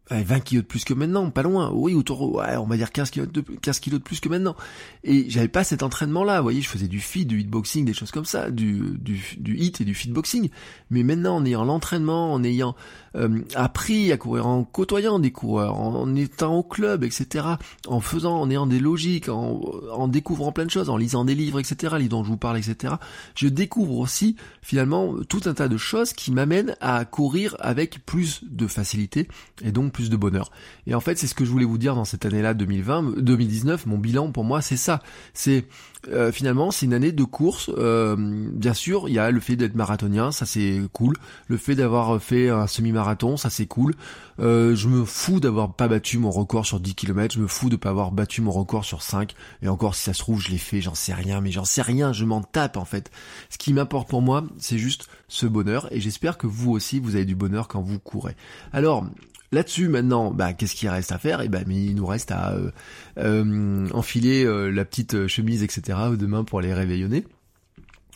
20 0.10 0.40
kilos 0.42 0.64
de 0.64 0.68
plus 0.68 0.84
que 0.84 0.94
maintenant, 0.94 1.30
pas 1.30 1.44
loin. 1.44 1.72
Oui, 1.74 1.94
autour, 1.94 2.36
ouais, 2.36 2.58
on 2.58 2.66
va 2.66 2.76
dire 2.76 2.92
15 2.92 3.10
kilos 3.10 3.32
de, 3.32 3.42
15 3.42 3.80
kilos 3.80 4.02
plus 4.02 4.20
que 4.20 4.28
maintenant. 4.28 4.56
Et 5.04 5.30
j'avais 5.30 5.48
pas 5.48 5.64
cet 5.64 5.82
entraînement-là. 5.82 6.38
Vous 6.38 6.44
voyez, 6.44 6.62
je 6.62 6.68
faisais 6.68 6.88
du 6.88 7.00
fit, 7.00 7.26
du 7.26 7.40
hitboxing, 7.40 7.86
des 7.86 7.94
choses 7.94 8.12
comme 8.12 8.26
ça, 8.26 8.52
du, 8.52 9.00
hit 9.46 9.80
et 9.82 9.86
du 9.86 9.96
fitboxing. 9.96 10.50
Mais 10.90 11.04
maintenant, 11.04 11.38
en 11.38 11.46
ayant 11.46 11.64
l'entraînement, 11.64 12.34
en 12.34 12.44
ayant 12.44 12.76
euh, 13.16 13.42
appris 13.56 14.12
à 14.12 14.18
courir, 14.18 14.46
en 14.46 14.66
côtoyant 14.66 15.20
des 15.20 15.32
coureurs, 15.32 15.80
en, 15.80 16.14
étant 16.16 16.58
au 16.58 16.64
club, 16.64 17.04
etc., 17.04 17.46
en 17.88 18.02
faisant, 18.02 18.42
en 18.42 18.50
ayant 18.50 18.68
des 18.68 18.80
logiques, 18.80 19.30
en, 19.30 19.62
en 19.92 20.08
découvrant 20.10 20.52
plein 20.52 20.66
de 20.66 20.72
choses, 20.72 20.90
en 20.90 20.98
lisant 20.98 21.24
des 21.24 21.36
livres, 21.36 21.60
etc., 21.60 21.96
les 21.98 22.10
dont 22.10 22.24
je 22.24 22.30
vous 22.30 22.38
parle, 22.38 22.58
etc., 22.58 22.96
je 23.36 23.48
découvre 23.48 24.00
aussi, 24.00 24.36
finalement, 24.62 25.16
tout 25.30 25.42
un 25.46 25.54
tas 25.54 25.70
de 25.70 25.78
choses 25.78 26.12
qui 26.12 26.32
m'amènent 26.32 26.76
à 26.82 27.06
courir 27.06 27.56
avec 27.60 28.06
plus 28.06 28.42
de 28.44 28.68
facilité 28.68 29.28
et 29.64 29.72
donc 29.72 29.93
plus 29.94 30.10
de 30.10 30.18
bonheur. 30.18 30.52
Et 30.88 30.96
en 30.96 31.00
fait, 31.00 31.18
c'est 31.18 31.28
ce 31.28 31.36
que 31.36 31.46
je 31.46 31.50
voulais 31.50 31.66
vous 31.66 31.78
dire 31.78 31.96
dans 31.96 32.06
cette 32.06 32.26
année-là 32.26 32.54
2020, 32.54 33.20
2019. 33.22 33.86
Mon 33.86 33.98
bilan 33.98 34.32
pour 34.32 34.44
moi, 34.44 34.62
c'est 34.62 34.78
ça. 34.78 35.02
C'est 35.34 35.66
euh, 36.10 36.32
finalement, 36.32 36.72
c'est 36.72 36.86
une 36.86 36.94
année 36.94 37.12
de 37.12 37.24
course. 37.24 37.72
Euh, 37.78 38.16
bien 38.18 38.74
sûr, 38.74 39.08
il 39.08 39.14
y 39.14 39.20
a 39.20 39.32
le 39.32 39.40
fait 39.40 39.56
d'être 39.56 39.76
marathonien, 39.76 40.32
ça 40.32 40.46
c'est 40.46 40.82
cool. 40.92 41.16
Le 41.48 41.58
fait 41.58 41.76
d'avoir 41.76 42.22
fait 42.22 42.50
un 42.50 42.68
semi-marathon, 42.68 43.38
ça 43.38 43.50
c'est 43.50 43.66
cool. 43.66 43.96
Euh, 44.40 44.76
je 44.76 44.88
me 44.88 45.06
fous 45.06 45.40
d'avoir 45.40 45.74
pas 45.74 45.88
battu 45.88 46.18
mon 46.18 46.32
record 46.32 46.66
sur 46.66 46.80
10 46.80 46.96
km, 46.96 47.36
je 47.36 47.40
me 47.40 47.48
fous 47.48 47.70
de 47.70 47.76
pas 47.76 47.90
avoir 47.90 48.12
battu 48.12 48.42
mon 48.42 48.52
record 48.52 48.84
sur 48.84 49.02
5. 49.02 49.34
Et 49.62 49.68
encore, 49.68 49.96
si 49.96 50.04
ça 50.04 50.14
se 50.14 50.20
trouve, 50.20 50.42
je 50.42 50.50
l'ai 50.50 50.58
fait, 50.58 50.82
j'en 50.82 50.96
sais 50.96 51.14
rien, 51.14 51.40
mais 51.40 51.52
j'en 51.52 51.66
sais 51.66 51.82
rien, 51.82 52.12
je 52.12 52.26
m'en 52.26 52.42
tape 52.42 52.78
en 52.78 52.86
fait. 52.86 53.10
Ce 53.50 53.58
qui 53.58 53.74
m'importe 53.74 54.10
pour 54.10 54.22
moi, 54.22 54.44
c'est 54.58 54.78
juste 54.78 55.08
ce 55.28 55.46
bonheur. 55.46 55.88
Et 55.92 56.02
j'espère 56.02 56.38
que 56.38 56.48
vous 56.48 56.72
aussi, 56.72 57.00
vous 57.00 57.16
avez 57.16 57.26
du 57.26 57.36
bonheur 57.36 57.68
quand 57.68 57.82
vous 57.82 58.00
courez. 58.00 58.36
Alors, 58.74 59.06
Là-dessus, 59.54 59.88
maintenant, 59.88 60.32
bah, 60.32 60.54
qu'est-ce 60.54 60.74
qu'il 60.74 60.90
reste 60.90 61.12
à 61.12 61.20
faire? 61.20 61.40
Et 61.42 61.46
eh 61.46 61.48
ben, 61.48 61.64
mais 61.68 61.76
il 61.76 61.94
nous 61.94 62.08
reste 62.08 62.32
à 62.32 62.54
euh, 62.54 62.72
euh, 63.20 63.88
enfiler 63.94 64.44
euh, 64.44 64.72
la 64.72 64.84
petite 64.84 65.28
chemise, 65.28 65.62
etc. 65.62 65.96
demain 66.18 66.44
pour 66.44 66.58
aller 66.58 66.74
réveillonner. 66.74 67.24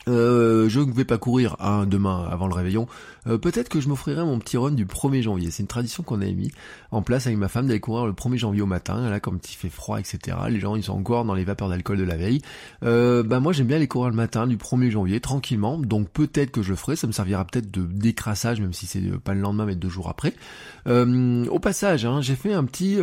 Je 0.08 0.80
ne 0.80 0.92
vais 0.94 1.06
pas 1.06 1.20
courir 1.20 1.56
hein, 1.60 1.86
demain 1.86 2.28
avant 2.32 2.48
le 2.48 2.56
réveillon. 2.56 2.88
Peut-être 3.26 3.68
que 3.70 3.82
je 3.82 3.90
m'offrirai 3.90 4.24
mon 4.24 4.40
petit 4.40 4.58
run 4.58 4.72
du 4.72 4.86
1er 4.86 5.22
janvier. 5.22 5.52
C'est 5.52 5.62
une 5.64 5.68
tradition 5.68 6.02
qu'on 6.02 6.22
a 6.22 6.26
mis 6.26 6.52
en 6.92 7.02
place 7.02 7.28
avec 7.28 7.38
ma 7.38 7.48
femme 7.48 7.68
d'aller 7.68 7.80
courir 7.80 8.06
le 8.06 8.14
1er 8.14 8.38
janvier 8.38 8.62
au 8.62 8.66
matin. 8.66 9.10
Là, 9.10 9.20
comme 9.20 9.40
il 9.44 9.56
fait 9.56 9.70
froid, 9.70 10.00
etc. 10.00 10.38
Les 10.50 10.60
gens, 10.60 10.76
ils 10.76 10.84
sont 10.84 10.94
encore 10.94 11.26
dans 11.26 11.34
les 11.34 11.44
vapeurs 11.44 11.70
d'alcool 11.70 11.98
de 11.98 12.04
la 12.04 12.18
veille. 12.18 12.42
Euh, 12.84 13.24
bah 13.24 13.40
moi, 13.40 13.54
j'aime 13.54 13.68
bien 13.68 13.78
aller 13.78 13.88
courir 13.88 14.10
le 14.10 14.16
matin 14.16 14.48
du 14.48 14.58
1er 14.58 14.90
janvier, 14.90 15.20
tranquillement. 15.20 15.78
Donc 15.78 16.10
peut-être 16.10 16.52
que 16.52 16.62
je 16.62 16.70
le 16.70 16.76
ferai. 16.76 16.96
Ça 16.96 17.08
me 17.08 17.12
servira 17.12 17.46
peut-être 17.46 17.72
de 17.72 17.86
décrassage, 17.86 18.62
même 18.62 18.74
si 18.74 18.86
c'est 18.86 19.02
pas 19.20 19.34
le 19.34 19.42
lendemain, 19.42 19.66
mais 19.66 19.76
deux 19.76 19.90
jours 19.90 20.10
après. 20.10 20.34
Euh, 20.88 21.46
au 21.48 21.60
passage, 21.60 22.06
hein, 22.06 22.22
j'ai 22.22 22.36
fait 22.36 22.54
un 22.54 22.66
petit 22.66 22.98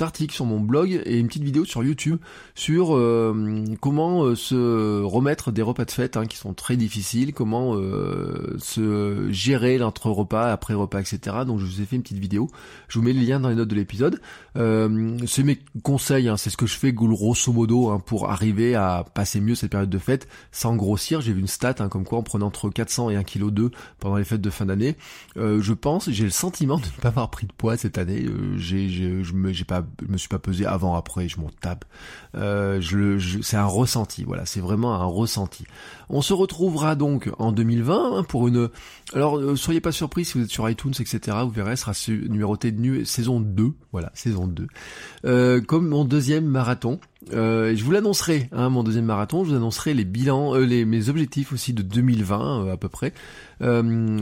article 0.00 0.34
sur 0.34 0.44
mon 0.44 0.60
blog 0.60 1.00
et 1.04 1.18
une 1.18 1.28
petite 1.28 1.44
vidéo 1.44 1.64
sur 1.64 1.82
YouTube 1.84 2.18
sur 2.54 2.88
comment 3.80 4.34
se 4.34 5.02
remettre 5.02 5.52
des 5.52 5.62
repas 5.62 5.84
de 5.84 5.90
fête. 5.90 6.08
Hein, 6.16 6.26
qui 6.26 6.36
sont 6.36 6.54
très 6.54 6.76
difficiles, 6.76 7.32
comment 7.32 7.74
euh, 7.74 8.56
se 8.58 9.28
gérer 9.30 9.78
l'entre-repas, 9.78 10.52
après-repas, 10.52 11.00
etc. 11.00 11.38
Donc 11.46 11.58
je 11.58 11.64
vous 11.64 11.80
ai 11.80 11.84
fait 11.84 11.96
une 11.96 12.02
petite 12.02 12.18
vidéo. 12.18 12.48
Mets 13.08 13.18
le 13.18 13.26
lien 13.26 13.40
dans 13.40 13.48
les 13.48 13.54
notes 13.54 13.68
de 13.68 13.74
l'épisode. 13.74 14.20
Euh, 14.56 15.16
c'est 15.26 15.42
mes 15.42 15.58
conseils, 15.82 16.28
hein, 16.28 16.36
c'est 16.36 16.50
ce 16.50 16.56
que 16.56 16.66
je 16.66 16.76
fais 16.76 16.92
grosso 16.92 17.52
modo 17.52 17.90
hein, 17.90 18.00
pour 18.04 18.30
arriver 18.30 18.74
à 18.74 19.04
passer 19.14 19.40
mieux 19.40 19.54
cette 19.54 19.70
période 19.70 19.90
de 19.90 19.98
fête 19.98 20.28
sans 20.52 20.76
grossir. 20.76 21.20
J'ai 21.20 21.32
vu 21.32 21.40
une 21.40 21.46
stat 21.46 21.76
hein, 21.78 21.88
comme 21.88 22.04
quoi 22.04 22.18
en 22.18 22.22
prenant 22.22 22.46
entre 22.46 22.70
400 22.70 23.10
et 23.10 23.16
1 23.16 23.24
kg 23.24 23.50
2 23.50 23.70
pendant 24.00 24.16
les 24.16 24.24
fêtes 24.24 24.40
de 24.40 24.50
fin 24.50 24.66
d'année. 24.66 24.96
Euh, 25.36 25.60
je 25.60 25.72
pense, 25.72 26.10
j'ai 26.10 26.24
le 26.24 26.30
sentiment 26.30 26.78
de 26.78 26.86
ne 26.86 27.00
pas 27.00 27.08
avoir 27.08 27.30
pris 27.30 27.46
de 27.46 27.52
poids 27.52 27.76
cette 27.76 27.98
année. 27.98 28.24
Euh, 28.26 28.56
je 28.58 29.32
me, 29.34 29.48
me 29.48 30.16
suis 30.18 30.28
pas 30.28 30.38
pesé 30.38 30.66
avant 30.66 30.94
après, 30.94 31.28
je 31.28 31.40
m'en 31.40 31.50
tape. 31.60 31.84
C'est 32.34 33.56
un 33.56 33.66
ressenti, 33.66 34.24
voilà, 34.24 34.46
c'est 34.46 34.60
vraiment 34.60 34.94
un 34.94 35.04
ressenti. 35.04 35.64
On 36.10 36.22
se 36.22 36.32
retrouvera 36.32 36.94
donc 36.94 37.30
en 37.38 37.52
2020 37.52 38.18
hein, 38.18 38.24
pour 38.24 38.48
une... 38.48 38.70
Alors, 39.14 39.40
soyez 39.56 39.80
pas 39.80 39.92
surpris 39.92 40.24
si 40.24 40.38
vous 40.38 40.44
êtes 40.44 40.50
sur 40.50 40.68
iTunes, 40.68 40.94
etc. 40.98 41.36
Vous 41.42 41.50
verrez, 41.50 41.76
sera 41.76 41.92
numéroté 42.28 42.72
de 42.72 42.80
nu 42.80 42.97
saison 43.04 43.40
2. 43.40 43.72
Voilà, 43.92 44.10
saison 44.14 44.46
2. 44.46 44.66
Euh, 45.24 45.60
comme 45.60 45.88
mon 45.88 46.04
deuxième 46.04 46.44
marathon. 46.44 47.00
Euh, 47.32 47.74
je 47.76 47.84
vous 47.84 47.90
l'annoncerai, 47.90 48.48
hein, 48.52 48.68
mon 48.68 48.82
deuxième 48.82 49.04
marathon. 49.04 49.44
Je 49.44 49.50
vous 49.50 49.56
annoncerai 49.56 49.94
les 49.94 50.04
bilans, 50.04 50.54
euh, 50.54 50.64
les, 50.64 50.84
mes 50.84 51.08
objectifs 51.08 51.52
aussi 51.52 51.72
de 51.72 51.82
2020 51.82 52.70
à 52.70 52.76
peu 52.76 52.88
près. 52.88 53.12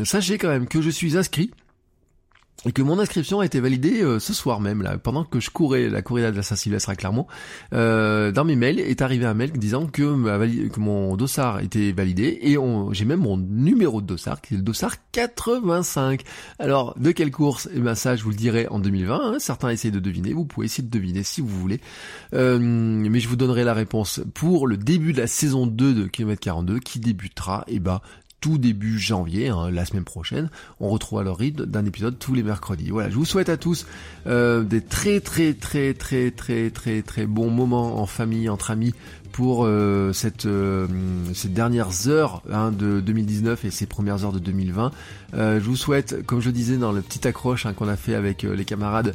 sachez 0.04 0.38
quand 0.38 0.48
même 0.48 0.66
que 0.66 0.80
je 0.80 0.90
suis 0.90 1.16
inscrit 1.16 1.50
et 2.64 2.72
que 2.72 2.82
mon 2.82 2.98
inscription 2.98 3.40
a 3.40 3.46
été 3.46 3.60
validée 3.60 4.02
euh, 4.02 4.18
ce 4.18 4.32
soir 4.32 4.60
même, 4.60 4.82
là, 4.82 4.98
pendant 4.98 5.24
que 5.24 5.40
je 5.40 5.50
courais 5.50 5.88
la 5.88 6.02
corrida 6.02 6.30
de 6.30 6.36
la 6.36 6.42
Saint-Sylvestre 6.42 6.90
à 6.90 6.96
Clermont. 6.96 7.26
Euh, 7.72 8.32
dans 8.32 8.44
mes 8.44 8.56
mails 8.56 8.80
est 8.80 9.02
arrivé 9.02 9.26
un 9.26 9.34
mail 9.34 9.52
disant 9.52 9.86
que, 9.86 10.68
que 10.68 10.80
mon 10.80 11.16
dossard 11.16 11.60
était 11.60 11.92
validé 11.92 12.38
et 12.42 12.56
j'ai 12.92 13.04
même 13.04 13.20
mon 13.20 13.36
numéro 13.36 14.00
de 14.00 14.06
dossard 14.06 14.40
qui 14.40 14.54
est 14.54 14.56
le 14.56 14.62
dossard 14.62 14.94
85. 15.12 16.22
Alors 16.58 16.94
de 16.98 17.12
quelle 17.12 17.30
course? 17.30 17.68
Eh 17.74 17.80
ben 17.80 17.94
ça 17.94 18.16
je 18.16 18.24
vous 18.24 18.30
le 18.30 18.36
dirai 18.36 18.66
en 18.68 18.78
2020. 18.78 19.20
Hein. 19.20 19.38
Certains 19.38 19.70
essayent 19.70 19.90
de 19.90 20.00
deviner, 20.00 20.32
vous 20.32 20.44
pouvez 20.44 20.66
essayer 20.66 20.84
de 20.84 20.90
deviner 20.90 21.22
si 21.22 21.40
vous 21.40 21.48
voulez. 21.48 21.80
Euh, 22.34 22.58
mais 22.58 23.20
je 23.20 23.28
vous 23.28 23.36
donnerai 23.36 23.64
la 23.64 23.74
réponse 23.74 24.20
pour 24.34 24.66
le 24.66 24.76
début 24.76 25.12
de 25.12 25.20
la 25.20 25.26
saison 25.26 25.66
2 25.66 25.94
de 25.94 26.06
Kilomètre 26.06 26.40
42 26.40 26.80
qui 26.80 27.00
débutera 27.00 27.64
et 27.68 27.76
eh 27.76 27.80
ben 27.80 28.00
tout 28.40 28.58
début 28.58 28.98
janvier, 28.98 29.48
hein, 29.48 29.70
la 29.70 29.84
semaine 29.84 30.04
prochaine. 30.04 30.50
On 30.80 30.88
retrouve 30.88 31.22
le 31.22 31.30
rythme 31.30 31.66
d'un 31.66 31.84
épisode 31.84 32.18
tous 32.18 32.34
les 32.34 32.42
mercredis. 32.42 32.90
Voilà, 32.90 33.10
je 33.10 33.16
vous 33.16 33.24
souhaite 33.24 33.48
à 33.48 33.56
tous 33.56 33.86
euh, 34.26 34.62
des 34.62 34.80
très 34.80 35.20
très 35.20 35.54
très 35.54 35.94
très 35.94 36.30
très 36.30 36.70
très 36.70 37.02
très 37.02 37.26
bons 37.26 37.50
moments 37.50 38.00
en 38.00 38.06
famille, 38.06 38.48
entre 38.48 38.70
amis, 38.70 38.94
pour 39.32 39.64
euh, 39.64 40.12
euh, 40.46 40.86
ces 41.34 41.48
dernières 41.48 42.08
heures 42.08 42.42
hein, 42.52 42.70
de 42.70 43.00
2019 43.00 43.64
et 43.64 43.70
ces 43.70 43.86
premières 43.86 44.24
heures 44.24 44.32
de 44.32 44.38
2020. 44.38 44.90
Euh, 45.34 45.60
je 45.60 45.64
vous 45.64 45.76
souhaite, 45.76 46.24
comme 46.24 46.40
je 46.40 46.50
disais 46.50 46.76
dans 46.76 46.92
le 46.92 47.02
petit 47.02 47.26
accroche 47.26 47.66
hein, 47.66 47.72
qu'on 47.72 47.88
a 47.88 47.96
fait 47.96 48.14
avec 48.14 48.42
les 48.42 48.64
camarades, 48.64 49.14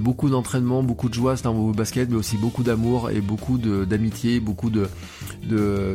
beaucoup 0.00 0.28
d'entraînement, 0.28 0.82
beaucoup 0.82 1.08
de 1.08 1.14
joie 1.14 1.34
dans 1.42 1.54
vos 1.54 1.72
baskets, 1.72 2.10
mais 2.10 2.16
aussi 2.16 2.36
beaucoup 2.36 2.62
d'amour 2.62 3.10
et 3.10 3.20
beaucoup 3.20 3.58
d'amitié, 3.58 4.38
beaucoup 4.38 4.70
de, 4.70 4.88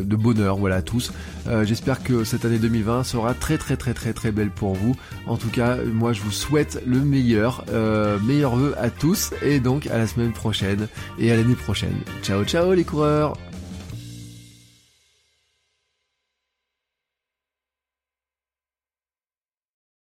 bonheur, 0.03 0.57
voilà 0.57 0.77
à 0.77 0.81
tous. 0.81 1.13
J'espère 1.63 2.03
que 2.03 2.23
cette 2.23 2.45
année 2.45 2.57
2020 2.57 3.03
sera 3.03 3.33
très 3.33 3.57
très 3.57 3.77
très 3.77 3.93
très 3.93 4.13
très 4.13 4.31
belle 4.31 4.49
pour 4.49 4.73
vous. 4.73 4.95
En 5.27 5.37
tout 5.37 5.49
cas, 5.49 5.77
moi 5.93 6.11
je 6.11 6.21
vous 6.21 6.31
souhaite 6.31 6.81
le 6.85 6.99
meilleur, 6.99 7.63
meilleur 8.23 8.55
vœu 8.55 8.73
à 8.79 8.89
tous 8.89 9.31
et 9.43 9.59
donc 9.59 9.87
à 9.87 9.97
la 9.97 10.07
semaine 10.07 10.33
prochaine 10.33 10.87
et 11.19 11.31
à 11.31 11.35
l'année 11.35 11.55
prochaine. 11.55 11.95
Ciao 12.23 12.43
ciao 12.43 12.73
les 12.73 12.83
coureurs 12.89 13.37